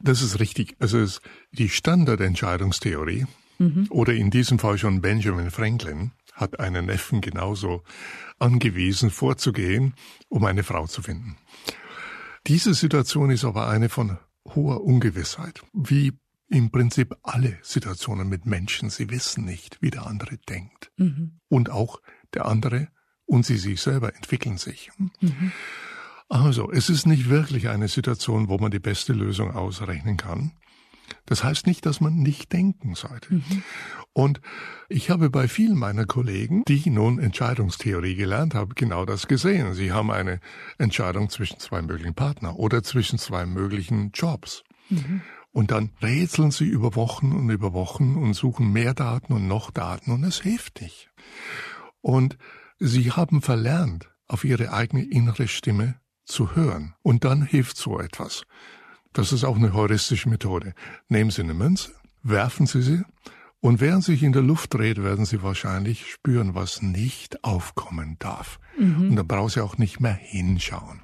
das 0.00 0.22
ist 0.22 0.40
richtig. 0.40 0.76
Also 0.78 0.98
es, 0.98 1.20
die 1.52 1.68
Standardentscheidungstheorie 1.68 3.26
mhm. 3.58 3.86
oder 3.90 4.14
in 4.14 4.30
diesem 4.30 4.58
Fall 4.58 4.78
schon 4.78 5.00
Benjamin 5.00 5.50
Franklin 5.50 6.12
hat 6.32 6.60
einen 6.60 6.86
Neffen 6.86 7.20
genauso 7.20 7.82
angewiesen, 8.38 9.10
vorzugehen, 9.10 9.94
um 10.28 10.44
eine 10.44 10.62
Frau 10.62 10.86
zu 10.86 11.02
finden. 11.02 11.36
Diese 12.46 12.74
Situation 12.74 13.30
ist 13.30 13.44
aber 13.44 13.68
eine 13.68 13.88
von 13.88 14.18
hoher 14.54 14.82
Ungewissheit, 14.82 15.62
wie 15.72 16.12
im 16.48 16.70
Prinzip 16.70 17.14
alle 17.22 17.58
Situationen 17.62 18.28
mit 18.28 18.46
Menschen. 18.46 18.88
Sie 18.88 19.10
wissen 19.10 19.44
nicht, 19.44 19.82
wie 19.82 19.90
der 19.90 20.06
andere 20.06 20.38
denkt. 20.38 20.90
Mhm. 20.96 21.40
Und 21.48 21.70
auch 21.70 22.00
der 22.32 22.46
andere 22.46 22.88
und 23.26 23.44
sie 23.44 23.58
sich 23.58 23.80
selber 23.82 24.14
entwickeln 24.14 24.56
sich. 24.56 24.90
Mhm. 25.20 25.52
Also, 26.28 26.70
es 26.70 26.90
ist 26.90 27.06
nicht 27.06 27.28
wirklich 27.30 27.68
eine 27.68 27.88
Situation, 27.88 28.48
wo 28.48 28.58
man 28.58 28.70
die 28.70 28.78
beste 28.78 29.12
Lösung 29.12 29.54
ausrechnen 29.54 30.16
kann. 30.16 30.52
Das 31.26 31.44
heißt 31.44 31.66
nicht, 31.66 31.86
dass 31.86 32.00
man 32.00 32.16
nicht 32.16 32.52
denken 32.52 32.94
sollte. 32.94 33.34
Mhm. 33.34 33.62
Und 34.12 34.40
ich 34.88 35.10
habe 35.10 35.30
bei 35.30 35.48
vielen 35.48 35.78
meiner 35.78 36.06
Kollegen, 36.06 36.64
die 36.66 36.90
nun 36.90 37.18
Entscheidungstheorie 37.18 38.14
gelernt 38.14 38.54
haben, 38.54 38.74
genau 38.74 39.04
das 39.04 39.26
gesehen. 39.26 39.74
Sie 39.74 39.92
haben 39.92 40.10
eine 40.10 40.40
Entscheidung 40.78 41.30
zwischen 41.30 41.58
zwei 41.60 41.82
möglichen 41.82 42.14
Partnern 42.14 42.54
oder 42.54 42.82
zwischen 42.82 43.18
zwei 43.18 43.46
möglichen 43.46 44.10
Jobs. 44.12 44.64
Mhm. 44.88 45.22
Und 45.50 45.70
dann 45.70 45.92
rätseln 46.02 46.50
sie 46.50 46.66
über 46.66 46.94
Wochen 46.94 47.32
und 47.32 47.48
über 47.50 47.72
Wochen 47.72 48.16
und 48.16 48.34
suchen 48.34 48.72
mehr 48.72 48.94
Daten 48.94 49.32
und 49.32 49.46
noch 49.46 49.70
Daten 49.70 50.10
und 50.12 50.24
es 50.24 50.40
hilft 50.40 50.80
nicht. 50.80 51.10
Und 52.00 52.38
sie 52.78 53.12
haben 53.12 53.42
verlernt, 53.42 54.10
auf 54.26 54.44
ihre 54.44 54.72
eigene 54.72 55.04
innere 55.04 55.48
Stimme 55.48 56.00
zu 56.28 56.54
hören. 56.54 56.94
Und 57.02 57.24
dann 57.24 57.42
hilft 57.42 57.76
so 57.76 57.98
etwas. 57.98 58.42
Das 59.12 59.32
ist 59.32 59.44
auch 59.44 59.56
eine 59.56 59.72
heuristische 59.72 60.28
Methode. 60.28 60.74
Nehmen 61.08 61.30
Sie 61.30 61.42
eine 61.42 61.54
Münze, 61.54 61.92
werfen 62.22 62.66
Sie 62.66 62.82
sie 62.82 63.02
und 63.60 63.80
während 63.80 64.04
sich 64.04 64.22
in 64.22 64.32
der 64.32 64.42
Luft 64.42 64.74
dreht, 64.74 65.02
werden 65.02 65.24
Sie 65.24 65.42
wahrscheinlich 65.42 66.10
spüren, 66.12 66.54
was 66.54 66.82
nicht 66.82 67.42
aufkommen 67.42 68.16
darf. 68.20 68.60
Mhm. 68.78 69.10
Und 69.10 69.16
dann 69.16 69.26
brauchen 69.26 69.48
Sie 69.48 69.60
auch 69.60 69.78
nicht 69.78 69.98
mehr 70.00 70.12
hinschauen 70.12 71.02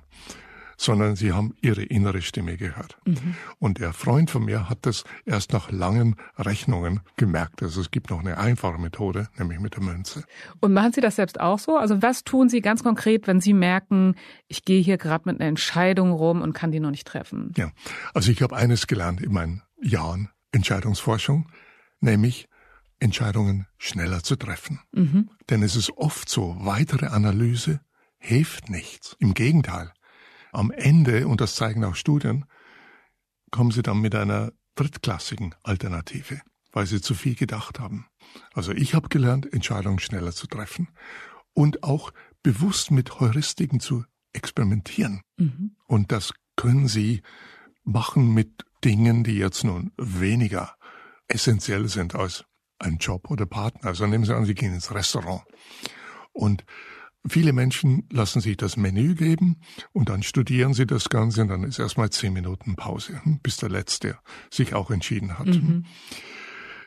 sondern 0.77 1.17
sie 1.17 1.33
haben 1.33 1.55
ihre 1.61 1.83
innere 1.83 2.23
Stimme 2.23 2.57
gehört. 2.57 2.99
Mhm. 3.05 3.35
Und 3.59 3.79
der 3.79 3.93
Freund 3.93 4.31
von 4.31 4.45
mir 4.45 4.69
hat 4.69 4.79
das 4.83 5.05
erst 5.25 5.53
nach 5.53 5.71
langen 5.71 6.17
Rechnungen 6.39 7.01
gemerkt. 7.17 7.63
Also 7.63 7.81
es 7.81 7.91
gibt 7.91 8.11
noch 8.11 8.21
eine 8.21 8.39
einfache 8.39 8.79
Methode, 8.79 9.29
nämlich 9.39 9.61
mit 9.61 9.75
der 9.75 9.83
Münze. 9.83 10.25
Und 10.61 10.73
machen 10.73 10.93
Sie 10.93 11.01
das 11.01 11.17
selbst 11.17 11.41
auch 11.41 11.59
so? 11.59 11.77
Also 11.77 12.03
was 12.03 12.25
tun 12.25 12.49
Sie 12.49 12.61
ganz 12.61 12.83
konkret, 12.83 13.27
wenn 13.27 13.41
Sie 13.41 13.53
merken, 13.53 14.15
ich 14.49 14.65
gehe 14.65 14.83
hier 14.83 14.99
gerade 14.99 15.25
mit 15.27 15.41
einer 15.41 15.49
Entscheidung 15.49 16.13
rum 16.13 16.43
und 16.43 16.53
kann 16.53 16.73
die 16.73 16.81
noch 16.81 16.91
nicht 16.91 17.07
treffen? 17.07 17.53
Ja, 17.57 17.71
also 18.13 18.31
ich 18.31 18.43
habe 18.43 18.57
eines 18.57 18.87
gelernt 18.87 19.21
in 19.21 19.33
meinen 19.33 19.63
Jahren 19.81 20.31
Entscheidungsforschung, 20.53 21.51
nämlich 22.01 22.49
Entscheidungen 23.01 23.67
schneller 23.77 24.23
zu 24.23 24.37
treffen. 24.37 24.81
Mhm. 24.93 25.31
Denn 25.51 25.63
es 25.63 25.77
ist 25.77 25.91
oft 25.97 26.29
so, 26.29 26.57
weitere 26.61 27.07
Analyse 27.07 27.81
hilft 28.19 28.71
nichts. 28.71 29.17
Im 29.19 29.35
Gegenteil, 29.35 29.93
am 30.55 30.71
Ende, 30.71 31.27
und 31.27 31.41
das 31.41 31.55
zeigen 31.55 31.85
auch 31.85 31.97
Studien, 31.97 32.45
kommen 33.51 33.71
sie 33.71 33.83
dann 33.83 34.01
mit 34.01 34.15
einer 34.15 34.53
drittklassigen 34.75 35.55
Alternative, 35.63 36.41
weil 36.73 36.87
sie 36.87 37.01
zu 37.01 37.15
viel 37.15 37.35
gedacht 37.35 37.79
haben. 37.79 38.07
Also 38.53 38.73
ich 38.73 38.95
habe 38.95 39.09
gelernt, 39.09 39.53
Entscheidungen 39.53 39.99
schneller 39.99 40.33
zu 40.33 40.47
treffen 40.47 40.89
und 41.53 41.83
auch 41.83 42.13
bewusst 42.43 42.91
mit 42.91 43.21
Heuristiken 43.21 43.81
zu 43.81 44.05
experimentieren. 44.33 45.23
Mhm. 45.37 45.77
Und 45.87 46.13
das 46.13 46.33
können 46.57 46.89
Sie 46.89 47.23
machen 47.85 48.35
mit 48.35 48.65
Dingen, 48.85 49.25
die 49.25 49.37
jetzt 49.37 49.65
nun 49.65 49.93
weniger 49.97 50.77
essentiell 51.29 51.89
sind 51.89 52.15
als 52.15 52.45
ein 52.79 52.99
Job 52.99 53.31
oder 53.31 53.47
Partner. 53.47 53.89
Also 53.89 54.07
nehmen 54.07 54.25
Sie 54.25 54.35
an, 54.35 54.45
Sie 54.45 54.55
gehen 54.55 54.75
ins 54.75 54.93
Restaurant 54.93 55.43
und 56.33 56.65
Viele 57.27 57.53
Menschen 57.53 58.07
lassen 58.11 58.41
sich 58.41 58.57
das 58.59 58.77
Menü 58.77 59.15
geben 59.15 59.61
und 59.93 60.11
dann 60.11 60.23
studieren 60.23 60.75
sie 60.75 60.87
das 60.87 61.09
Ganze 61.09 61.43
und 61.43 61.49
dann 61.49 61.65
ist 61.65 61.79
erstmal 61.79 62.11
zehn 62.11 62.35
Minuten 62.35 62.77
Pause, 62.77 63.21
hm, 63.25 63.41
bis 63.43 63.57
der 63.57 63.71
Letzte 63.71 64.19
sich 64.51 64.75
auch 64.75 64.91
entschieden 64.91 65.39
hat. 65.39 65.47
Mhm. 65.47 65.87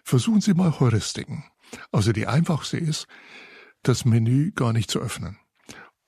Versuchen 0.04 0.42
Sie 0.42 0.54
mal 0.54 0.80
Heuristiken. 0.80 1.44
Also 1.92 2.14
die 2.14 2.28
einfachste 2.28 2.78
ist, 2.78 3.08
das 3.82 4.06
Menü 4.06 4.52
gar 4.52 4.74
nicht 4.74 4.92
zu 4.92 5.00
öffnen 5.00 5.38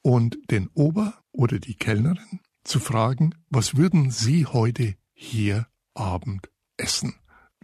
und 0.02 0.38
den 0.52 0.70
Ober 0.74 1.22
oder 1.32 1.60
die 1.60 1.76
Kellnerin 1.76 2.40
zu 2.64 2.80
fragen, 2.80 3.36
was 3.50 3.76
würden 3.76 4.12
Sie 4.12 4.46
heute 4.46 4.96
hier 5.14 5.68
Abend 5.94 6.50
essen? 6.78 7.16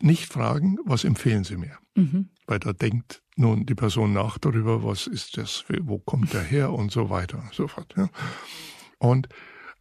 Nicht 0.02 0.26
fragen, 0.32 0.78
was 0.84 1.04
empfehlen 1.04 1.44
Sie 1.44 1.58
mir? 1.58 1.78
Mhm. 1.96 2.30
Weil 2.48 2.60
da 2.60 2.74
denkt 2.74 3.24
nun 3.36 3.66
die 3.66 3.76
Person 3.76 4.14
nach 4.14 4.38
darüber, 4.38 4.84
was 4.84 5.08
ist 5.08 5.38
das, 5.38 5.66
wo 5.82 6.00
kommt 6.00 6.34
der 6.34 6.44
her 6.44 6.72
und 6.72 6.92
so 6.92 7.10
weiter 7.10 7.38
und 7.40 7.54
so 7.54 7.68
fort. 7.68 7.94
Ja. 7.98 8.10
Und 8.98 9.28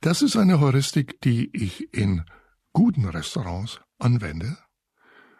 das 0.00 0.22
ist 0.22 0.36
eine 0.36 0.60
Heuristik, 0.60 1.20
die 1.22 1.50
ich 1.56 1.94
in 1.94 2.24
guten 2.72 3.06
Restaurants 3.06 3.80
anwende. 3.98 4.58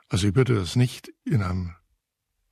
Also 0.09 0.29
ich 0.29 0.37
würde 0.37 0.55
das 0.55 0.77
nicht 0.77 1.13
in 1.25 1.43
einem 1.43 1.75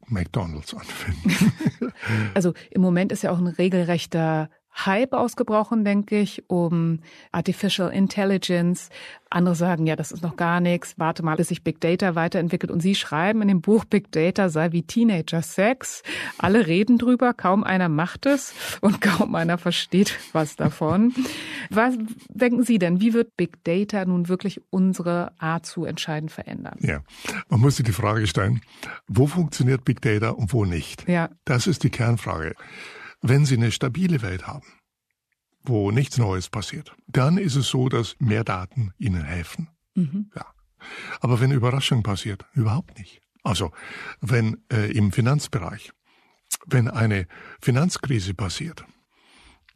McDonald's 0.07 0.75
anwenden. 0.75 1.93
also 2.35 2.55
im 2.71 2.83
Moment 2.83 3.13
ist 3.13 3.23
ja 3.23 3.31
auch 3.31 3.39
ein 3.39 3.47
regelrechter 3.47 4.51
Hype 4.75 5.13
ausgebrochen, 5.13 5.85
denke 5.85 6.19
ich, 6.19 6.45
um 6.49 7.01
Artificial 7.31 7.91
Intelligence. 7.93 8.89
Andere 9.31 9.55
sagen, 9.55 9.87
ja, 9.87 9.97
das 9.97 10.13
ist 10.13 10.23
noch 10.23 10.37
gar 10.37 10.61
nichts. 10.61 10.95
Warte 10.99 11.23
mal, 11.23 11.37
bis 11.37 11.49
sich 11.49 11.63
Big 11.63 11.81
Data 11.81 12.15
weiterentwickelt. 12.15 12.71
Und 12.71 12.81
Sie 12.81 12.95
schreiben 12.95 13.43
in 13.43 13.49
dem 13.49 13.61
Buch, 13.61 13.85
Big 13.85 14.13
Data 14.13 14.49
sei 14.49 14.73
wie 14.73 14.83
Teenager 14.83 15.43
Sex. 15.43 16.03
Alle 16.39 16.67
reden 16.67 16.99
drüber, 16.99 17.33
kaum 17.35 17.65
einer 17.65 17.89
macht 17.89 18.27
es 18.27 18.55
und 18.81 19.01
kaum 19.01 19.35
einer 19.35 19.59
versteht 19.59 20.19
was 20.33 20.57
davon. 20.57 21.15
Was 21.71 21.95
denken 22.29 22.63
Sie 22.63 22.79
denn? 22.79 23.01
Wie 23.01 23.15
wird 23.15 23.37
Big 23.37 23.63
Data 23.65 24.05
nun 24.05 24.29
wirklich 24.29 24.61
unsere 24.71 25.33
Art 25.39 25.67
zu 25.67 25.85
entscheiden 25.85 26.29
verändern? 26.29 26.77
Ja, 26.81 27.03
man 27.49 27.61
muss 27.61 27.77
sich 27.77 27.87
die 27.87 27.93
Frage 27.93 28.27
stellen, 28.27 28.61
wo 29.07 29.27
funktioniert 29.27 29.85
Big 29.85 30.01
Data 30.01 30.31
und 30.31 30.53
wo 30.53 30.65
nicht? 30.65 31.09
Ja. 31.09 31.31
Das 31.45 31.67
ist 31.67 31.85
die 31.85 31.91
Kernfrage. 31.91 32.55
Wenn 33.23 33.47
Sie 33.47 33.57
eine 33.57 33.71
stabile 33.71 34.21
Welt 34.21 34.47
haben, 34.47 34.67
wo 35.63 35.93
nichts 35.93 36.19
Neues 36.19 36.49
passiert, 36.49 36.95
dann 37.07 37.39
ist 37.39 37.55
es 37.55 37.69
so, 37.69 37.89
dass 37.89 38.17
mehr 38.19 38.45
Daten 38.45 38.93
Ihnen 38.99 39.23
helfen. 39.23 39.69
Mhm. 39.95 40.31
Ja. 40.35 40.47
Aber 41.21 41.41
wenn 41.41 41.53
Überraschung 41.53 42.03
passiert, 42.03 42.45
überhaupt 42.55 42.99
nicht. 42.99 43.21
Also 43.45 43.73
wenn 44.21 44.59
äh, 44.73 44.91
im 44.91 45.13
Finanzbereich, 45.13 45.93
wenn 46.67 46.89
eine 46.89 47.27
Finanzkrise 47.61 48.35
passiert, 48.35 48.85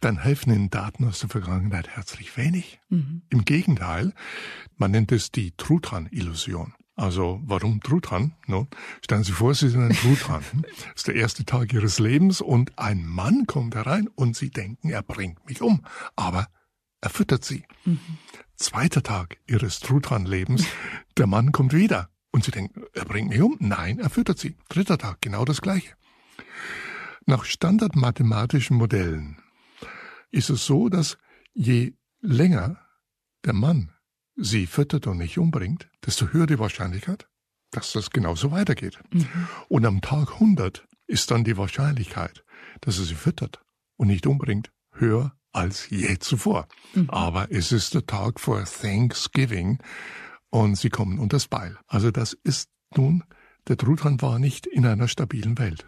dann 0.00 0.18
helfen 0.18 0.52
Ihnen 0.52 0.70
Daten 0.70 1.04
aus 1.04 1.20
der 1.20 1.30
Vergangenheit 1.30 1.88
herzlich 1.88 2.37
wenig. 2.37 2.80
Mhm. 2.88 3.22
Im 3.30 3.44
Gegenteil, 3.44 4.12
man 4.76 4.90
nennt 4.90 5.12
es 5.12 5.30
die 5.30 5.52
Truthahn-Illusion. 5.56 6.74
Also 6.96 7.40
warum 7.44 7.80
Truthahn? 7.82 8.35
No? 8.46 8.68
Stellen 9.04 9.22
Sie 9.22 9.32
vor, 9.32 9.54
Sie 9.54 9.68
sind 9.68 9.82
ein 9.82 9.94
Truthahn. 9.94 10.42
das 10.62 10.96
ist 10.96 11.06
der 11.06 11.14
erste 11.14 11.44
Tag 11.44 11.72
Ihres 11.74 11.98
Lebens 11.98 12.40
und 12.40 12.78
ein 12.78 13.04
Mann 13.04 13.46
kommt 13.46 13.74
herein 13.74 14.09
und 14.14 14.35
Sie 14.35 14.48
denken, 14.48 14.88
er 14.88 15.02
bringt 15.02 15.46
mich 15.46 15.61
um. 15.61 15.85
Aber 16.16 16.48
er 17.02 17.11
füttert 17.11 17.44
Sie. 17.44 17.64
Mhm. 17.85 18.00
Zweiter 18.56 19.02
Tag 19.02 19.37
Ihres 19.46 19.80
Truthahn-Lebens, 19.80 20.66
der 21.18 21.26
Mann 21.26 21.52
kommt 21.52 21.74
wieder 21.74 22.09
und 22.30 22.44
Sie 22.44 22.50
denken, 22.50 22.85
er 22.94 23.04
bringt 23.04 23.28
mich 23.28 23.42
um. 23.42 23.56
Nein, 23.61 23.98
er 23.98 24.09
füttert 24.09 24.38
Sie. 24.38 24.56
Dritter 24.70 24.96
Tag, 24.96 25.20
genau 25.20 25.44
das 25.44 25.61
Gleiche. 25.61 25.92
Nach 27.26 27.44
standardmathematischen 27.44 28.76
Modellen 28.76 29.42
ist 30.30 30.48
es 30.48 30.64
so, 30.64 30.88
dass 30.88 31.18
je 31.52 31.92
länger 32.20 32.78
der 33.44 33.52
Mann 33.52 33.92
sie 34.37 34.66
füttert 34.66 35.07
und 35.07 35.18
nicht 35.18 35.38
umbringt, 35.38 35.88
desto 36.05 36.29
höher 36.29 36.46
die 36.46 36.59
Wahrscheinlichkeit, 36.59 37.29
dass 37.70 37.92
das 37.92 38.11
genauso 38.11 38.51
weitergeht. 38.51 38.99
Mhm. 39.12 39.27
Und 39.68 39.87
am 39.87 40.01
Tag 40.01 40.35
100 40.35 40.87
ist 41.07 41.31
dann 41.31 41.44
die 41.44 41.57
Wahrscheinlichkeit, 41.57 42.44
dass 42.81 42.99
er 42.99 43.05
sie 43.05 43.14
füttert 43.14 43.61
und 43.96 44.09
nicht 44.09 44.27
umbringt, 44.27 44.70
höher 44.92 45.33
als 45.53 45.88
je 45.88 46.18
zuvor. 46.18 46.68
Mhm. 46.94 47.09
Aber 47.11 47.51
es 47.51 47.72
ist 47.72 47.94
der 47.94 48.07
Tag 48.07 48.40
vor 48.40 48.62
Thanksgiving 48.64 49.79
und 50.51 50.77
sie 50.77 50.90
kommen 50.90 51.18
unter 51.18 51.37
das 51.37 51.49
Beil. 51.49 51.79
Also 51.87 52.11
das 52.11 52.35
ist 52.44 52.68
nun, 52.94 53.25
der 53.68 53.77
Truthahn 53.77 54.20
war 54.22 54.38
nicht 54.38 54.66
in 54.66 54.87
einer 54.87 55.09
stabilen 55.09 55.59
Welt. 55.59 55.87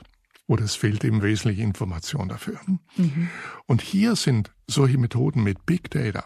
oder 0.49 0.65
es 0.65 0.75
fehlt 0.75 1.05
eben 1.05 1.23
wesentliche 1.23 1.63
Information 1.63 2.29
dafür. 2.29 2.59
Mhm. 2.97 3.29
Und 3.67 3.83
hier 3.83 4.17
sind 4.17 4.53
solche 4.67 4.99
Methoden 4.99 5.43
mit 5.43 5.67
Big 5.67 5.91
Data, 5.91 6.25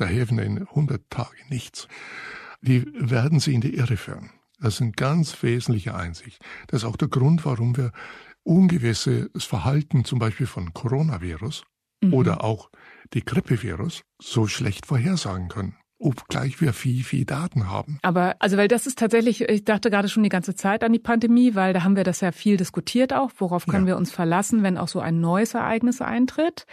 da 0.00 0.06
helfen 0.06 0.38
in 0.38 0.58
100 0.58 1.08
Tage 1.10 1.36
nichts, 1.48 1.88
die 2.62 2.86
werden 2.94 3.40
Sie 3.40 3.54
in 3.54 3.60
die 3.60 3.74
Irre 3.74 3.96
führen. 3.96 4.30
Das 4.60 4.74
ist 4.74 4.82
eine 4.82 4.92
ganz 4.92 5.42
wesentliche 5.42 5.94
Einsicht. 5.94 6.42
Das 6.68 6.82
ist 6.82 6.88
auch 6.88 6.96
der 6.96 7.08
Grund, 7.08 7.44
warum 7.44 7.76
wir 7.76 7.92
ungewisses 8.42 9.44
Verhalten 9.44 10.04
zum 10.04 10.18
Beispiel 10.18 10.46
von 10.46 10.74
Coronavirus 10.74 11.64
mhm. 12.02 12.14
oder 12.14 12.44
auch 12.44 12.70
die 13.14 13.24
Grippevirus 13.24 14.02
so 14.20 14.46
schlecht 14.46 14.86
vorhersagen 14.86 15.48
können 15.48 15.76
obgleich 16.02 16.60
wir 16.60 16.72
viel, 16.72 17.04
viel 17.04 17.26
Daten 17.26 17.68
haben. 17.68 17.98
Aber 18.02 18.36
also 18.38 18.56
weil 18.56 18.68
das 18.68 18.86
ist 18.86 18.98
tatsächlich, 18.98 19.42
ich 19.42 19.64
dachte 19.64 19.90
gerade 19.90 20.08
schon 20.08 20.22
die 20.22 20.30
ganze 20.30 20.54
Zeit 20.54 20.82
an 20.82 20.92
die 20.92 20.98
Pandemie, 20.98 21.54
weil 21.54 21.74
da 21.74 21.84
haben 21.84 21.94
wir 21.94 22.04
das 22.04 22.22
ja 22.22 22.32
viel 22.32 22.56
diskutiert 22.56 23.12
auch, 23.12 23.30
worauf 23.36 23.66
können 23.66 23.86
ja. 23.86 23.92
wir 23.92 23.96
uns 23.98 24.10
verlassen, 24.10 24.62
wenn 24.62 24.78
auch 24.78 24.88
so 24.88 25.00
ein 25.00 25.20
neues 25.20 25.54
Ereignis 25.54 26.00
eintritt. 26.00 26.66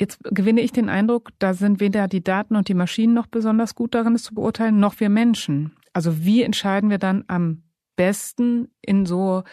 Jetzt 0.00 0.18
gewinne 0.24 0.60
ich 0.60 0.72
den 0.72 0.88
Eindruck, 0.88 1.30
da 1.38 1.54
sind 1.54 1.80
weder 1.80 2.08
die 2.08 2.24
Daten 2.24 2.56
und 2.56 2.68
die 2.68 2.74
Maschinen 2.74 3.14
noch 3.14 3.26
besonders 3.26 3.74
gut 3.74 3.94
darin, 3.94 4.14
es 4.14 4.24
zu 4.24 4.34
beurteilen, 4.34 4.80
noch 4.80 4.98
wir 4.98 5.08
Menschen. 5.08 5.76
Also 5.92 6.24
wie 6.24 6.42
entscheiden 6.42 6.90
wir 6.90 6.98
dann 6.98 7.24
am 7.28 7.62
besten 7.96 8.68
in 8.80 9.06
so, 9.06 9.44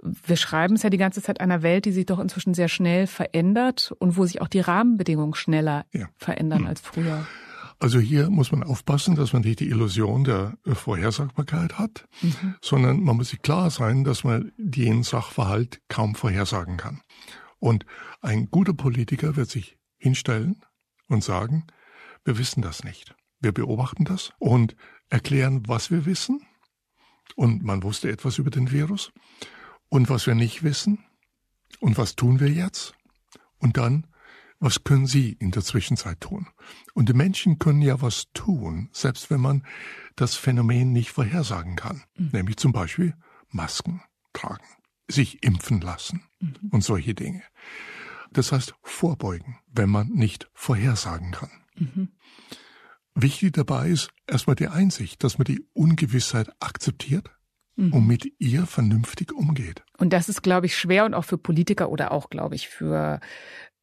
wir 0.00 0.36
schreiben 0.36 0.76
es 0.76 0.84
ja 0.84 0.90
die 0.90 0.98
ganze 0.98 1.20
Zeit 1.20 1.40
einer 1.40 1.62
Welt, 1.62 1.84
die 1.84 1.92
sich 1.92 2.06
doch 2.06 2.20
inzwischen 2.20 2.54
sehr 2.54 2.68
schnell 2.68 3.08
verändert 3.08 3.92
und 3.98 4.16
wo 4.16 4.24
sich 4.24 4.40
auch 4.40 4.48
die 4.48 4.60
Rahmenbedingungen 4.60 5.34
schneller 5.34 5.84
ja. 5.92 6.06
verändern 6.16 6.60
hm. 6.60 6.66
als 6.66 6.80
früher. 6.80 7.26
Also 7.80 8.00
hier 8.00 8.28
muss 8.28 8.50
man 8.50 8.64
aufpassen, 8.64 9.14
dass 9.14 9.32
man 9.32 9.42
nicht 9.42 9.60
die 9.60 9.68
Illusion 9.68 10.24
der 10.24 10.58
Vorhersagbarkeit 10.64 11.78
hat, 11.78 12.06
mhm. 12.22 12.56
sondern 12.60 13.00
man 13.00 13.16
muss 13.16 13.28
sich 13.28 13.40
klar 13.40 13.70
sein, 13.70 14.02
dass 14.02 14.24
man 14.24 14.50
den 14.56 15.04
Sachverhalt 15.04 15.80
kaum 15.88 16.16
vorhersagen 16.16 16.76
kann. 16.76 17.02
Und 17.60 17.86
ein 18.20 18.50
guter 18.50 18.74
Politiker 18.74 19.36
wird 19.36 19.48
sich 19.48 19.77
hinstellen 19.98 20.64
und 21.08 21.22
sagen, 21.22 21.66
wir 22.24 22.38
wissen 22.38 22.62
das 22.62 22.84
nicht. 22.84 23.14
Wir 23.40 23.52
beobachten 23.52 24.04
das 24.04 24.32
und 24.38 24.76
erklären, 25.08 25.62
was 25.66 25.90
wir 25.90 26.06
wissen. 26.06 26.46
Und 27.36 27.62
man 27.62 27.82
wusste 27.82 28.10
etwas 28.10 28.38
über 28.38 28.50
den 28.50 28.70
Virus. 28.72 29.12
Und 29.88 30.08
was 30.08 30.26
wir 30.26 30.34
nicht 30.34 30.62
wissen. 30.62 31.04
Und 31.80 31.98
was 31.98 32.16
tun 32.16 32.40
wir 32.40 32.50
jetzt? 32.50 32.94
Und 33.58 33.76
dann 33.76 34.06
was 34.60 34.82
können 34.82 35.06
Sie 35.06 35.32
in 35.38 35.52
der 35.52 35.62
Zwischenzeit 35.62 36.20
tun? 36.20 36.48
Und 36.94 37.08
die 37.08 37.14
Menschen 37.14 37.58
können 37.58 37.80
ja 37.80 38.00
was 38.02 38.26
tun, 38.34 38.88
selbst 38.92 39.30
wenn 39.30 39.40
man 39.40 39.64
das 40.16 40.34
Phänomen 40.34 40.92
nicht 40.92 41.10
vorhersagen 41.10 41.76
kann. 41.76 42.02
Mhm. 42.16 42.30
Nämlich 42.32 42.56
zum 42.56 42.72
Beispiel 42.72 43.14
Masken 43.50 44.02
tragen, 44.32 44.66
sich 45.06 45.44
impfen 45.44 45.80
lassen 45.80 46.24
mhm. 46.40 46.70
und 46.70 46.82
solche 46.82 47.14
Dinge. 47.14 47.42
Das 48.32 48.52
heißt 48.52 48.74
vorbeugen, 48.82 49.58
wenn 49.72 49.88
man 49.88 50.08
nicht 50.08 50.48
vorhersagen 50.54 51.32
kann. 51.32 51.50
Mhm. 51.76 52.08
Wichtig 53.14 53.54
dabei 53.54 53.88
ist 53.88 54.10
erstmal 54.26 54.56
die 54.56 54.68
Einsicht, 54.68 55.24
dass 55.24 55.38
man 55.38 55.44
die 55.44 55.64
Ungewissheit 55.72 56.50
akzeptiert 56.60 57.30
mhm. 57.76 57.92
und 57.92 58.06
mit 58.06 58.32
ihr 58.38 58.66
vernünftig 58.66 59.32
umgeht. 59.32 59.82
Und 59.98 60.12
das 60.12 60.28
ist, 60.28 60.42
glaube 60.42 60.66
ich, 60.66 60.76
schwer 60.76 61.04
und 61.04 61.14
auch 61.14 61.24
für 61.24 61.38
Politiker 61.38 61.90
oder 61.90 62.12
auch, 62.12 62.30
glaube 62.30 62.54
ich, 62.54 62.68
für 62.68 63.20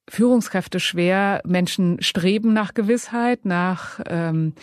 Führungskräfte 0.08 0.80
schwer. 0.80 1.42
Menschen 1.46 2.02
streben 2.02 2.54
nach 2.54 2.74
Gewissheit, 2.74 3.46
nach 3.46 4.00
ähm, 4.06 4.54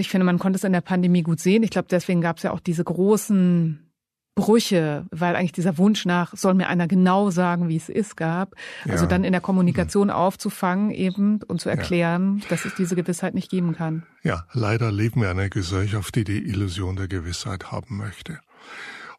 ich 0.00 0.08
finde, 0.08 0.24
man 0.24 0.38
konnte 0.38 0.56
es 0.56 0.64
in 0.64 0.72
der 0.72 0.80
Pandemie 0.80 1.22
gut 1.22 1.40
sehen. 1.40 1.62
Ich 1.62 1.70
glaube, 1.70 1.88
deswegen 1.90 2.20
gab 2.20 2.38
es 2.38 2.42
ja 2.42 2.52
auch 2.52 2.60
diese 2.60 2.84
großen 2.84 3.83
Brüche, 4.36 5.06
weil 5.10 5.36
eigentlich 5.36 5.52
dieser 5.52 5.78
Wunsch 5.78 6.06
nach, 6.06 6.36
soll 6.36 6.54
mir 6.54 6.68
einer 6.68 6.88
genau 6.88 7.30
sagen, 7.30 7.68
wie 7.68 7.76
es 7.76 7.88
ist, 7.88 8.16
gab. 8.16 8.56
Also 8.88 9.04
ja. 9.04 9.08
dann 9.08 9.22
in 9.22 9.32
der 9.32 9.40
Kommunikation 9.40 10.08
mhm. 10.08 10.14
aufzufangen 10.14 10.90
eben 10.90 11.40
und 11.46 11.60
zu 11.60 11.68
erklären, 11.68 12.38
ja. 12.42 12.48
dass 12.48 12.64
es 12.64 12.74
diese 12.74 12.96
Gewissheit 12.96 13.34
nicht 13.34 13.50
geben 13.50 13.74
kann. 13.74 14.04
Ja, 14.24 14.46
leider 14.52 14.90
leben 14.90 15.20
wir 15.20 15.30
in 15.30 15.38
einer 15.38 15.50
Gesellschaft, 15.50 16.16
die 16.16 16.24
die 16.24 16.44
Illusion 16.48 16.96
der 16.96 17.06
Gewissheit 17.06 17.70
haben 17.70 17.96
möchte. 17.96 18.40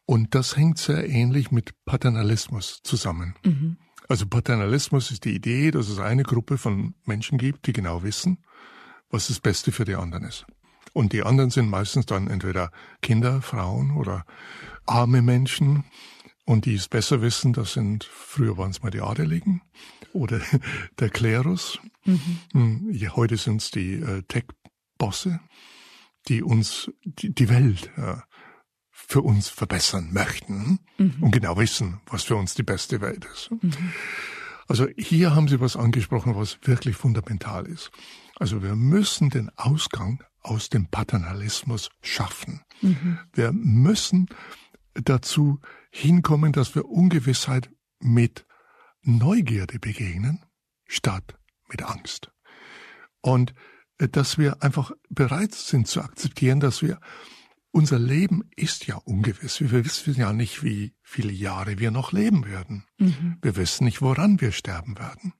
Und 0.04 0.34
das 0.34 0.56
hängt 0.56 0.78
sehr 0.78 1.08
ähnlich 1.08 1.50
mit 1.50 1.72
Paternalismus 1.86 2.80
zusammen. 2.82 3.34
Mhm. 3.44 3.78
Also 4.08 4.26
Paternalismus 4.26 5.10
ist 5.10 5.24
die 5.24 5.34
Idee, 5.34 5.70
dass 5.70 5.88
es 5.88 5.98
eine 5.98 6.22
Gruppe 6.22 6.58
von 6.58 6.94
Menschen 7.04 7.38
gibt, 7.38 7.66
die 7.66 7.72
genau 7.72 8.02
wissen, 8.02 8.38
was 9.10 9.28
das 9.28 9.40
Beste 9.40 9.72
für 9.72 9.84
die 9.84 9.96
anderen 9.96 10.24
ist. 10.24 10.46
Und 10.92 11.12
die 11.12 11.22
anderen 11.22 11.50
sind 11.50 11.68
meistens 11.68 12.06
dann 12.06 12.28
entweder 12.28 12.70
Kinder, 13.02 13.42
Frauen 13.42 13.96
oder 13.96 14.24
arme 14.86 15.22
Menschen. 15.22 15.84
Und 16.44 16.64
die 16.64 16.74
es 16.74 16.88
besser 16.88 17.22
wissen, 17.22 17.52
das 17.52 17.72
sind, 17.72 18.04
früher 18.04 18.56
waren 18.56 18.70
es 18.70 18.82
mal 18.82 18.90
die 18.90 19.00
Adeligen 19.00 19.62
oder 20.12 20.40
der 20.98 21.10
Klerus. 21.10 21.80
Mhm. 22.04 22.38
Hm, 22.52 23.10
heute 23.16 23.36
sind 23.36 23.62
es 23.62 23.70
die 23.70 23.94
äh, 23.94 24.22
Tech-Bosse, 24.22 25.40
die 26.28 26.42
uns 26.42 26.90
die, 27.04 27.34
die 27.34 27.48
Welt 27.48 27.90
äh, 27.96 28.16
für 28.90 29.22
uns 29.22 29.48
verbessern 29.48 30.10
möchten 30.12 30.80
mhm. 30.98 31.16
und 31.20 31.30
genau 31.30 31.56
wissen, 31.58 32.00
was 32.06 32.24
für 32.24 32.36
uns 32.36 32.54
die 32.54 32.62
beste 32.62 33.00
Welt 33.00 33.26
ist. 33.32 33.50
Mhm. 33.50 33.72
Also 34.68 34.88
hier 34.96 35.34
haben 35.34 35.48
Sie 35.48 35.60
was 35.60 35.76
angesprochen, 35.76 36.34
was 36.34 36.58
wirklich 36.62 36.96
fundamental 36.96 37.66
ist. 37.66 37.90
Also 38.38 38.62
wir 38.62 38.76
müssen 38.76 39.30
den 39.30 39.50
Ausgang 39.56 40.22
aus 40.42 40.68
dem 40.68 40.86
Paternalismus 40.88 41.90
schaffen. 42.02 42.62
Mhm. 42.82 43.18
Wir 43.32 43.52
müssen 43.52 44.28
dazu 44.94 45.60
hinkommen, 45.90 46.52
dass 46.52 46.74
wir 46.74 46.86
Ungewissheit 46.86 47.70
mit 47.98 48.46
Neugierde 49.02 49.78
begegnen, 49.78 50.44
statt 50.86 51.38
mit 51.68 51.82
Angst. 51.82 52.30
Und 53.20 53.54
äh, 53.98 54.08
dass 54.08 54.38
wir 54.38 54.62
einfach 54.62 54.92
bereit 55.08 55.54
sind 55.54 55.88
zu 55.88 56.02
akzeptieren, 56.02 56.60
dass 56.60 56.82
wir 56.82 57.00
unser 57.76 57.98
Leben 57.98 58.42
ist 58.56 58.86
ja 58.86 58.96
ungewiss. 58.96 59.60
Wir 59.60 59.84
wissen 59.84 60.14
ja 60.14 60.32
nicht, 60.32 60.62
wie 60.62 60.94
viele 61.02 61.30
Jahre 61.30 61.78
wir 61.78 61.90
noch 61.90 62.10
leben 62.10 62.46
werden. 62.46 62.86
Mhm. 62.96 63.36
Wir 63.42 63.54
wissen 63.56 63.84
nicht, 63.84 64.00
woran 64.00 64.40
wir 64.40 64.52
sterben 64.52 64.98
werden. 64.98 65.34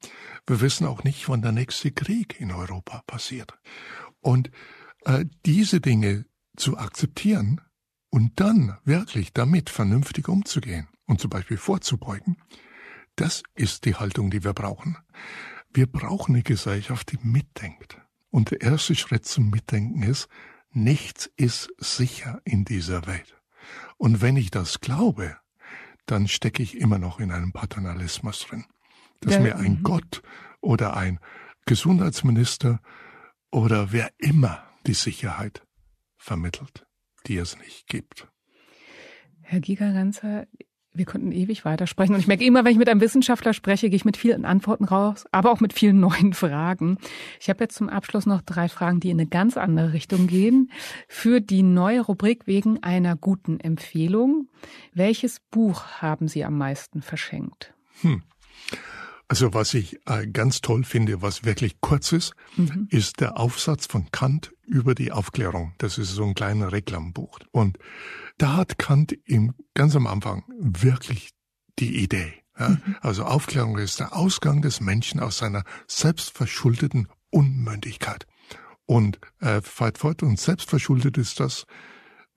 Wir 0.47 0.61
wissen 0.61 0.87
auch 0.87 1.03
nicht, 1.03 1.31
wann 1.31 1.41
der 1.41 1.53
nächste 1.53 1.93
Krieg 1.93 2.39
in 2.39 2.53
Europa 2.53 3.03
passiert. 3.07 3.55
Und 4.21 4.51
äh, 5.07 5.25
diese 5.47 5.81
Dinge 5.81 6.27
zu 6.59 6.77
akzeptieren 6.77 7.63
und 8.11 8.39
dann 8.39 8.77
wirklich 8.85 9.33
damit 9.33 9.71
vernünftig 9.71 10.29
umzugehen 10.29 10.89
und 11.07 11.23
zum 11.23 11.31
Beispiel 11.31 11.57
vorzubeugen, 11.57 12.37
das 13.15 13.45
ist 13.55 13.87
die 13.87 13.95
Haltung, 13.95 14.29
die 14.31 14.45
wir 14.45 14.53
brauchen. 14.53 14.99
Wir 15.73 15.87
brauchen 15.87 16.35
eine 16.35 16.43
Gesellschaft, 16.43 17.13
die 17.13 17.19
mitdenkt. 17.23 17.99
Und 18.29 18.51
der 18.51 18.61
erste 18.61 18.95
Schritt 18.95 19.25
zum 19.25 19.49
Mitdenken 19.49 20.03
ist, 20.03 20.29
Nichts 20.71 21.31
ist 21.37 21.73
sicher 21.79 22.41
in 22.45 22.65
dieser 22.65 23.07
Welt. 23.07 23.41
Und 23.97 24.21
wenn 24.21 24.37
ich 24.37 24.51
das 24.51 24.81
glaube, 24.81 25.37
dann 26.07 26.29
stecke 26.29 26.63
ich 26.63 26.79
immer 26.79 26.99
noch 26.99 27.19
in 27.19 27.33
einem 27.33 27.53
Paternalismus 27.53 28.47
drin. 28.47 28.65
Dass 29.21 29.35
ja, 29.35 29.41
mir 29.41 29.57
ein 29.57 29.79
mhm. 29.79 29.83
Gott 29.83 30.23
oder 30.61 30.97
ein 30.97 31.19
Gesundheitsminister 31.65 32.81
oder 33.51 33.93
wer 33.93 34.11
immer 34.19 34.63
die 34.87 34.95
Sicherheit 34.95 35.67
vermittelt, 36.17 36.87
die 37.27 37.37
es 37.39 37.59
nicht 37.59 37.87
gibt. 37.89 38.29
Herr 39.41 39.61
Gigerenzer, 39.61 40.47
wir 40.97 41.05
könnten 41.05 41.33
ewig 41.33 41.65
weitersprechen. 41.65 42.15
Und 42.15 42.21
ich 42.21 42.27
merke 42.27 42.45
immer, 42.45 42.65
wenn 42.65 42.73
ich 42.73 42.79
mit 42.79 42.89
einem 42.89 43.01
Wissenschaftler 43.01 43.53
spreche, 43.53 43.89
gehe 43.89 43.97
ich 43.97 44.05
mit 44.05 44.17
vielen 44.17 44.45
Antworten 44.45 44.85
raus, 44.85 45.25
aber 45.33 45.51
auch 45.51 45.61
mit 45.61 45.73
vielen 45.73 46.01
neuen 46.01 46.33
Fragen. 46.33 46.99
Ich 47.41 47.49
habe 47.49 47.65
jetzt 47.65 47.77
zum 47.77 47.89
Abschluss 47.89 48.27
noch 48.27 48.43
drei 48.43 48.69
Fragen, 48.69 49.01
die 49.01 49.11
in 49.11 49.21
eine 49.21 49.29
ganz 49.29 49.57
andere 49.57 49.93
Richtung 49.93 50.27
gehen. 50.27 50.71
Für 51.09 51.41
die 51.41 51.63
neue 51.63 52.01
Rubrik 52.01 52.47
wegen 52.47 52.83
einer 52.83 53.17
guten 53.17 53.61
Empfehlung. 53.61 54.49
Welches 54.93 55.41
Buch 55.51 55.85
haben 56.01 56.29
Sie 56.29 56.45
am 56.45 56.59
meisten 56.59 57.03
verschenkt? 57.03 57.75
Hm. 58.03 58.23
Also 59.29 59.55
was 59.55 59.75
ich 59.75 59.99
äh, 60.07 60.27
ganz 60.27 60.61
toll 60.61 60.85
finde, 60.85 61.21
was 61.21 61.45
wirklich 61.45 61.81
kurz 61.81 62.13
ist, 62.13 62.35
mhm. 62.57 62.87
ist 62.91 63.21
der 63.21 63.39
Aufsatz 63.39 63.87
von 63.87 64.11
Kant 64.13 64.53
über 64.67 64.95
die 64.95 65.13
Aufklärung. 65.13 65.75
Das 65.79 65.99
ist 65.99 66.11
so 66.11 66.25
ein 66.25 66.35
kleiner 66.35 66.73
Reklambuch. 66.73 67.39
Und 67.51 67.79
da 68.39 68.57
hat 68.57 68.79
Kant 68.79 69.13
im, 69.25 69.55
ganz 69.75 69.97
am 69.97 70.07
Anfang 70.07 70.45
wirklich 70.59 71.31
die 71.79 72.03
Idee. 72.03 72.35
Ja? 72.59 72.71
Mhm. 72.71 72.97
Also 73.01 73.25
Aufklärung 73.25 73.79
ist 73.79 74.01
der 74.01 74.15
Ausgang 74.15 74.63
des 74.63 74.81
Menschen 74.81 75.21
aus 75.21 75.39
seiner 75.39 75.65
selbstverschuldeten 75.87 77.09
Unmündigkeit. 77.31 78.27
Und 78.87 79.19
äh, 79.41 79.61
fährt 79.63 79.99
fort, 79.99 80.23
und 80.23 80.39
selbstverschuldet 80.39 81.19
ist 81.19 81.41
das, 81.41 81.67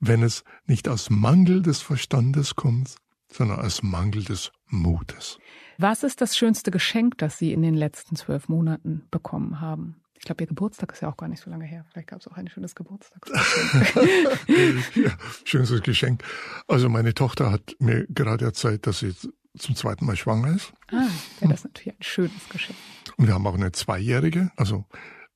wenn 0.00 0.22
es 0.22 0.44
nicht 0.66 0.88
aus 0.88 1.10
Mangel 1.10 1.62
des 1.62 1.80
Verstandes 1.80 2.56
kommt, 2.56 2.96
sondern 3.32 3.60
aus 3.60 3.82
Mangel 3.82 4.24
des 4.24 4.50
Mutes. 4.66 5.38
Was 5.78 6.02
ist 6.02 6.20
das 6.20 6.36
schönste 6.36 6.70
Geschenk, 6.70 7.18
das 7.18 7.38
Sie 7.38 7.52
in 7.52 7.62
den 7.62 7.74
letzten 7.74 8.16
zwölf 8.16 8.48
Monaten 8.48 9.06
bekommen 9.10 9.60
haben? 9.60 10.02
Ich 10.20 10.26
glaube, 10.26 10.44
Ihr 10.44 10.48
Geburtstag 10.48 10.92
ist 10.92 11.00
ja 11.00 11.10
auch 11.10 11.16
gar 11.16 11.28
nicht 11.28 11.42
so 11.42 11.48
lange 11.48 11.64
her. 11.64 11.86
Vielleicht 11.90 12.08
gab 12.08 12.20
es 12.20 12.28
auch 12.28 12.36
ein 12.36 12.46
schönes 12.46 12.74
Geburtstagsgeschenk. 12.74 14.36
ja, 14.94 15.16
schönstes 15.44 15.82
Geschenk. 15.82 16.22
Also 16.68 16.90
meine 16.90 17.14
Tochter 17.14 17.50
hat 17.50 17.74
mir 17.78 18.06
gerade 18.06 18.44
erzählt, 18.44 18.86
dass 18.86 18.98
sie 18.98 19.14
zum 19.56 19.74
zweiten 19.74 20.04
Mal 20.04 20.16
schwanger 20.16 20.54
ist. 20.54 20.74
Ah, 20.88 21.08
ja, 21.40 21.48
das 21.48 21.60
ist 21.60 21.64
natürlich 21.64 21.98
ein 21.98 22.02
schönes 22.02 22.48
Geschenk. 22.50 22.78
Und 23.16 23.28
wir 23.28 23.34
haben 23.34 23.46
auch 23.46 23.54
eine 23.54 23.72
Zweijährige. 23.72 24.52
Also 24.56 24.84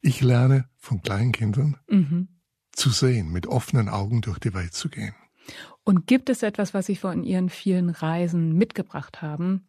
ich 0.03 0.21
lerne 0.21 0.69
von 0.77 1.01
Kleinkindern 1.01 1.79
mhm. 1.89 2.29
zu 2.73 2.91
sehen, 2.91 3.33
mit 3.33 3.47
offenen 3.47 3.89
Augen 3.89 4.21
durch 4.21 4.39
die 4.39 4.53
Welt 4.53 4.75
zu 4.75 4.91
gehen. 4.91 5.15
Und 5.83 6.07
gibt 6.07 6.29
es 6.29 6.43
etwas, 6.43 6.75
was 6.75 6.85
Sie 6.85 6.97
von 6.97 7.25
Ihren 7.25 7.49
vielen 7.49 7.89
Reisen 7.89 8.53
mitgebracht 8.53 9.23
haben, 9.23 9.67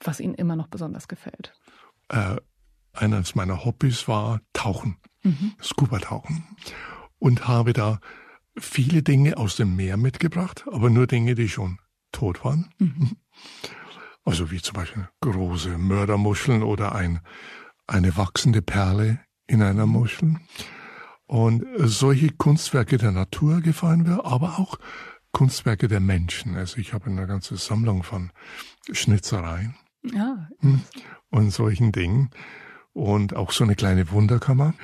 was 0.00 0.20
Ihnen 0.20 0.34
immer 0.34 0.56
noch 0.56 0.68
besonders 0.68 1.06
gefällt? 1.06 1.54
Äh, 2.08 2.36
eines 2.98 3.34
meiner 3.34 3.64
Hobbys 3.64 4.08
war 4.08 4.40
Tauchen, 4.52 4.96
mhm. 5.22 5.52
Scuba-Tauchen. 5.62 6.44
Und 7.18 7.48
habe 7.48 7.72
da 7.72 8.00
viele 8.56 9.02
Dinge 9.02 9.36
aus 9.36 9.56
dem 9.56 9.74
Meer 9.76 9.96
mitgebracht, 9.96 10.64
aber 10.70 10.90
nur 10.90 11.06
Dinge, 11.06 11.34
die 11.34 11.48
schon 11.48 11.78
tot 12.12 12.44
waren. 12.44 12.70
Mhm. 12.78 13.16
Also 14.24 14.50
wie 14.50 14.60
zum 14.60 14.74
Beispiel 14.74 15.08
große 15.22 15.78
Mördermuscheln 15.78 16.62
oder 16.62 16.94
ein, 16.94 17.20
eine 17.86 18.14
wachsende 18.18 18.60
Perle 18.60 19.20
in 19.46 19.62
einer 19.62 19.86
mhm. 19.86 19.92
Muschel. 19.92 20.36
Und 21.24 21.64
solche 21.78 22.28
Kunstwerke 22.32 22.98
der 22.98 23.12
Natur 23.12 23.62
gefallen 23.62 24.02
mir, 24.02 24.26
aber 24.26 24.58
auch 24.58 24.78
Kunstwerke 25.32 25.88
der 25.88 26.00
Menschen. 26.00 26.56
Also 26.56 26.76
ich 26.76 26.92
habe 26.92 27.06
eine 27.06 27.26
ganze 27.26 27.56
Sammlung 27.56 28.02
von 28.02 28.30
Schnitzereien 28.92 29.74
ja. 30.02 30.48
Hm, 30.60 30.82
und 31.30 31.50
solchen 31.50 31.92
Dingen. 31.92 32.30
Und 32.98 33.36
auch 33.36 33.52
so 33.52 33.62
eine 33.62 33.76
kleine 33.76 34.10
Wunderkammer 34.10 34.74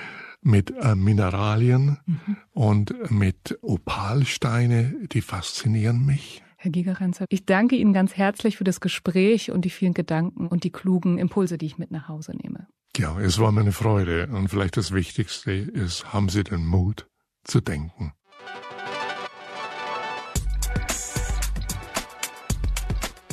mit 0.40 0.70
äh, 0.70 0.94
Mineralien 0.94 1.98
mhm. 2.06 2.36
und 2.52 3.10
mit 3.10 3.58
Opalsteine, 3.60 4.94
die 5.10 5.20
faszinieren 5.20 6.06
mich. 6.06 6.40
Herr 6.56 6.70
Gigerenzer, 6.70 7.24
ich 7.28 7.44
danke 7.44 7.74
Ihnen 7.74 7.92
ganz 7.92 8.16
herzlich 8.16 8.56
für 8.56 8.62
das 8.62 8.80
Gespräch 8.80 9.50
und 9.50 9.64
die 9.64 9.70
vielen 9.70 9.94
Gedanken 9.94 10.46
und 10.46 10.62
die 10.62 10.70
klugen 10.70 11.18
Impulse, 11.18 11.58
die 11.58 11.66
ich 11.66 11.76
mit 11.76 11.90
nach 11.90 12.06
Hause 12.06 12.36
nehme. 12.36 12.68
Ja, 12.96 13.18
es 13.18 13.40
war 13.40 13.50
mir 13.50 13.62
eine 13.62 13.72
Freude. 13.72 14.28
Und 14.28 14.48
vielleicht 14.48 14.76
das 14.76 14.92
Wichtigste 14.92 15.50
ist, 15.50 16.12
haben 16.12 16.28
Sie 16.28 16.44
den 16.44 16.64
Mut 16.64 17.08
zu 17.42 17.60
denken. 17.60 18.12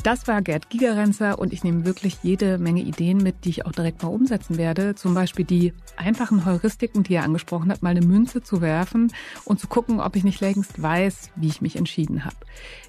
Das 0.02 0.26
war 0.26 0.42
Gerd 0.42 0.68
Gigerenzer 0.68 1.38
und 1.38 1.52
ich 1.52 1.62
nehme 1.62 1.84
wirklich 1.84 2.18
jede 2.24 2.58
Menge 2.58 2.82
Ideen 2.82 3.18
mit, 3.18 3.44
die 3.44 3.50
ich 3.50 3.66
auch 3.66 3.70
direkt 3.70 4.02
mal 4.02 4.08
umsetzen 4.08 4.58
werde. 4.58 4.96
Zum 4.96 5.14
Beispiel 5.14 5.44
die 5.44 5.72
einfachen 5.96 6.44
Heuristiken, 6.44 7.04
die 7.04 7.14
er 7.14 7.22
angesprochen 7.22 7.70
hat, 7.70 7.82
mal 7.82 7.90
eine 7.90 8.04
Münze 8.04 8.42
zu 8.42 8.60
werfen 8.60 9.12
und 9.44 9.60
zu 9.60 9.68
gucken, 9.68 10.00
ob 10.00 10.16
ich 10.16 10.24
nicht 10.24 10.40
längst 10.40 10.82
weiß, 10.82 11.30
wie 11.36 11.46
ich 11.46 11.60
mich 11.60 11.76
entschieden 11.76 12.24
habe. 12.24 12.34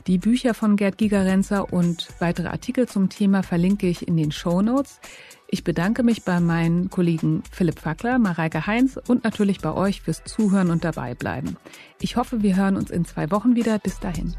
Die 0.08 0.18
Bücher 0.18 0.56
von 0.56 0.76
Gerd 0.76 0.98
Gigerenzer 0.98 1.72
und 1.72 2.08
weitere 2.18 2.48
Artikel 2.48 2.88
zum 2.88 3.10
Thema 3.10 3.44
verlinke 3.44 3.88
ich 3.88 4.08
in 4.08 4.18
den 4.18 4.32
Show 4.32 4.64
Notes. 4.64 5.00
Ich 5.48 5.64
bedanke 5.64 6.02
mich 6.02 6.24
bei 6.24 6.40
meinen 6.40 6.90
Kollegen 6.90 7.44
Philipp 7.52 7.78
Fackler, 7.78 8.18
Mareike 8.18 8.66
Heinz 8.66 9.00
und 9.08 9.24
natürlich 9.24 9.60
bei 9.60 9.72
euch 9.72 10.02
fürs 10.02 10.24
Zuhören 10.24 10.72
und 10.72 10.84
dabei 10.84 11.14
bleiben. 11.14 11.58
Ich 12.02 12.16
hoffe, 12.16 12.42
wir 12.42 12.56
hören 12.56 12.76
uns 12.76 12.90
in 12.90 13.06
zwei 13.06 13.30
Wochen 13.30 13.56
wieder. 13.56 13.78
Bis 13.78 14.00
dahin. 14.00 14.34